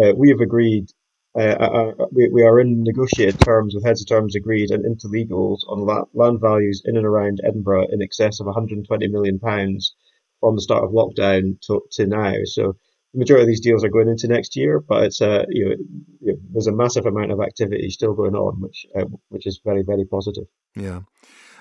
uh, 0.00 0.12
we 0.16 0.28
have 0.28 0.40
agreed. 0.40 0.92
Uh, 1.36 1.56
uh, 1.60 1.92
uh, 1.98 2.06
we, 2.12 2.30
we 2.32 2.42
are 2.42 2.60
in 2.60 2.84
negotiated 2.84 3.40
terms 3.40 3.74
with 3.74 3.84
heads 3.84 4.00
of 4.00 4.06
terms 4.06 4.36
agreed 4.36 4.70
and 4.70 4.86
into 4.86 5.08
legals 5.08 5.58
on 5.68 5.80
la- 5.80 6.04
land 6.14 6.40
values 6.40 6.82
in 6.84 6.96
and 6.96 7.04
around 7.04 7.40
Edinburgh 7.44 7.88
in 7.90 8.00
excess 8.00 8.38
of 8.38 8.46
120 8.46 9.08
million 9.08 9.40
pounds 9.40 9.96
from 10.40 10.56
the 10.56 10.62
start 10.62 10.84
of 10.84 10.90
lockdown 10.90 11.60
to, 11.62 11.82
to 11.92 12.06
now. 12.06 12.34
So 12.44 12.76
the 13.12 13.18
majority 13.18 13.42
of 13.44 13.48
these 13.48 13.60
deals 13.60 13.84
are 13.84 13.88
going 13.88 14.08
into 14.08 14.28
next 14.28 14.56
year, 14.56 14.80
but 14.80 15.04
it's 15.04 15.20
a 15.20 15.42
uh, 15.42 15.44
you 15.48 15.64
know, 15.64 15.74
you 16.20 16.32
know 16.32 16.38
there's 16.52 16.66
a 16.66 16.72
massive 16.72 17.06
amount 17.06 17.32
of 17.32 17.40
activity 17.40 17.90
still 17.90 18.14
going 18.14 18.34
on, 18.34 18.60
which 18.60 18.86
uh, 18.94 19.04
which 19.28 19.46
is 19.46 19.60
very 19.64 19.82
very 19.82 20.04
positive. 20.04 20.44
Yeah. 20.74 21.00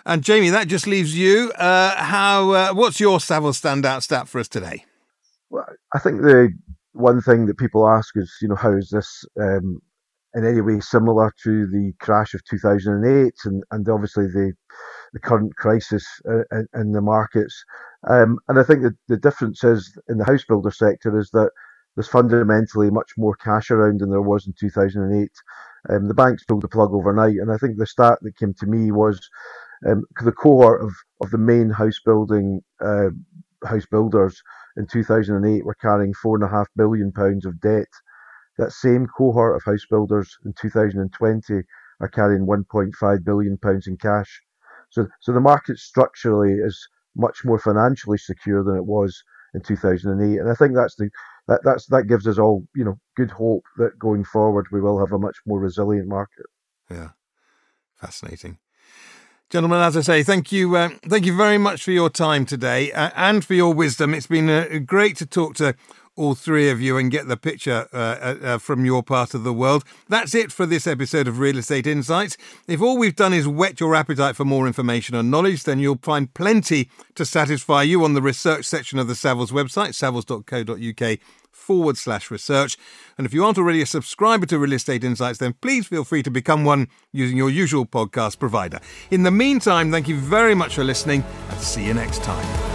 And 0.07 0.21
Jamie, 0.21 0.51
that 0.51 0.67
just 0.67 0.85
leaves 0.85 1.17
you. 1.17 1.51
Uh, 1.53 1.95
how? 1.95 2.51
Uh, 2.51 2.73
what's 2.73 2.99
your 2.99 3.17
Savills 3.17 3.59
standout 3.59 4.03
stat 4.03 4.27
for 4.27 4.39
us 4.39 4.47
today? 4.47 4.85
Well, 5.49 5.65
I 5.95 5.99
think 5.99 6.21
the 6.21 6.49
one 6.93 7.21
thing 7.21 7.47
that 7.47 7.57
people 7.57 7.87
ask 7.87 8.15
is, 8.15 8.31
you 8.41 8.47
know, 8.47 8.55
how 8.55 8.75
is 8.75 8.89
this 8.89 9.25
um, 9.39 9.81
in 10.35 10.45
any 10.45 10.61
way 10.61 10.79
similar 10.79 11.31
to 11.43 11.65
the 11.67 11.93
crash 11.99 12.33
of 12.33 12.43
2008, 12.43 13.33
and 13.45 13.63
and 13.71 13.89
obviously 13.89 14.27
the 14.27 14.53
the 15.15 15.19
current 15.21 15.55
crisis 15.55 16.05
uh, 16.29 16.43
in, 16.51 16.67
in 16.75 16.91
the 16.91 17.01
markets. 17.01 17.63
Um, 18.09 18.37
and 18.49 18.59
I 18.59 18.63
think 18.63 18.83
that 18.83 18.97
the 19.07 19.15
difference 19.15 19.63
is 19.63 19.97
in 20.09 20.17
the 20.17 20.25
house 20.25 20.43
builder 20.45 20.71
sector 20.71 21.17
is 21.17 21.29
that 21.31 21.51
there's 21.95 22.09
fundamentally 22.09 22.91
much 22.91 23.11
more 23.17 23.33
cash 23.37 23.71
around 23.71 24.01
than 24.01 24.09
there 24.09 24.21
was 24.21 24.45
in 24.45 24.53
2008. 24.59 25.29
Um, 25.89 26.09
the 26.09 26.13
banks 26.13 26.43
pulled 26.43 26.63
the 26.63 26.67
plug 26.67 26.93
overnight, 26.93 27.37
and 27.37 27.49
I 27.49 27.55
think 27.55 27.77
the 27.77 27.87
stat 27.87 28.19
that 28.23 28.35
came 28.35 28.53
to 28.55 28.65
me 28.65 28.91
was 28.91 29.21
um, 29.87 30.03
the 30.21 30.33
cohort 30.33 30.83
of, 30.83 30.91
of 31.21 31.31
the 31.31 31.37
main 31.37 31.69
house 31.69 32.01
building 32.03 32.61
uh, 32.81 33.09
house 33.65 33.85
builders 33.89 34.43
in 34.75 34.85
2008 34.85 35.63
were 35.63 35.75
carrying 35.75 36.13
four 36.13 36.35
and 36.35 36.43
a 36.43 36.49
half 36.49 36.67
billion 36.75 37.13
pounds 37.13 37.45
of 37.45 37.61
debt. 37.61 37.87
That 38.57 38.73
same 38.73 39.07
cohort 39.17 39.55
of 39.55 39.63
house 39.63 39.85
builders 39.89 40.37
in 40.43 40.53
2020 40.59 41.61
are 42.01 42.09
carrying 42.09 42.45
1.5 42.45 43.23
billion 43.23 43.57
pounds 43.57 43.87
in 43.87 43.95
cash. 43.95 44.41
So, 44.95 45.07
so 45.19 45.33
the 45.33 45.41
market 45.41 45.77
structurally 45.77 46.53
is 46.53 46.87
much 47.17 47.43
more 47.43 47.59
financially 47.59 48.17
secure 48.17 48.63
than 48.63 48.77
it 48.77 48.85
was 48.85 49.21
in 49.53 49.61
2008, 49.61 50.39
and 50.39 50.49
I 50.49 50.53
think 50.53 50.73
that's 50.73 50.95
the 50.95 51.09
that 51.47 51.61
that's 51.63 51.85
that 51.87 52.07
gives 52.07 52.27
us 52.27 52.39
all 52.39 52.65
you 52.73 52.85
know 52.85 52.97
good 53.17 53.31
hope 53.31 53.65
that 53.77 53.99
going 53.99 54.23
forward 54.23 54.67
we 54.71 54.79
will 54.79 54.97
have 54.99 55.11
a 55.11 55.19
much 55.19 55.35
more 55.45 55.59
resilient 55.59 56.07
market. 56.07 56.45
Yeah, 56.89 57.09
fascinating. 57.95 58.57
Gentlemen, 59.49 59.79
as 59.79 59.95
I 59.95 60.01
say, 60.01 60.23
thank 60.23 60.51
you, 60.51 60.75
uh, 60.75 60.89
thank 61.07 61.25
you 61.25 61.35
very 61.35 61.57
much 61.57 61.83
for 61.83 61.91
your 61.91 62.09
time 62.09 62.45
today 62.45 62.91
uh, 62.93 63.11
and 63.15 63.43
for 63.43 63.53
your 63.53 63.73
wisdom. 63.73 64.13
It's 64.13 64.27
been 64.27 64.49
uh, 64.49 64.79
great 64.85 65.17
to 65.17 65.25
talk 65.25 65.55
to 65.55 65.75
all 66.15 66.35
three 66.35 66.69
of 66.69 66.81
you 66.81 66.97
and 66.97 67.11
get 67.11 67.27
the 67.27 67.37
picture 67.37 67.87
uh, 67.93 67.97
uh, 67.97 68.37
uh, 68.41 68.57
from 68.57 68.85
your 68.85 69.03
part 69.03 69.33
of 69.33 69.43
the 69.43 69.53
world. 69.53 69.83
That's 70.07 70.33
it 70.33 70.51
for 70.51 70.65
this 70.65 70.87
episode 70.87 71.27
of 71.27 71.39
Real 71.39 71.57
Estate 71.57 71.87
Insights. 71.87 72.37
If 72.67 72.81
all 72.81 72.97
we've 72.97 73.15
done 73.15 73.33
is 73.33 73.47
whet 73.47 73.79
your 73.79 73.95
appetite 73.95 74.35
for 74.35 74.45
more 74.45 74.67
information 74.67 75.15
and 75.15 75.29
knowledge, 75.29 75.63
then 75.63 75.79
you'll 75.79 75.99
find 76.01 76.33
plenty 76.33 76.89
to 77.15 77.25
satisfy 77.25 77.83
you 77.83 78.03
on 78.03 78.13
the 78.13 78.21
research 78.21 78.65
section 78.65 78.99
of 78.99 79.07
the 79.07 79.13
Savills 79.13 79.51
website, 79.51 79.89
savills.co.uk 79.89 81.19
forward 81.51 81.97
slash 81.97 82.29
research. 82.29 82.77
And 83.17 83.25
if 83.25 83.33
you 83.33 83.43
aren't 83.43 83.57
already 83.57 83.81
a 83.81 83.85
subscriber 83.85 84.45
to 84.47 84.59
Real 84.59 84.73
Estate 84.73 85.03
Insights, 85.03 85.39
then 85.39 85.53
please 85.53 85.87
feel 85.87 86.03
free 86.03 86.21
to 86.23 86.29
become 86.29 86.63
one 86.63 86.87
using 87.11 87.37
your 87.37 87.49
usual 87.49 87.85
podcast 87.85 88.39
provider. 88.39 88.79
In 89.09 89.23
the 89.23 89.31
meantime, 89.31 89.91
thank 89.91 90.07
you 90.07 90.17
very 90.17 90.53
much 90.53 90.75
for 90.75 90.83
listening 90.83 91.23
and 91.49 91.59
see 91.59 91.85
you 91.85 91.93
next 91.93 92.23
time. 92.23 92.74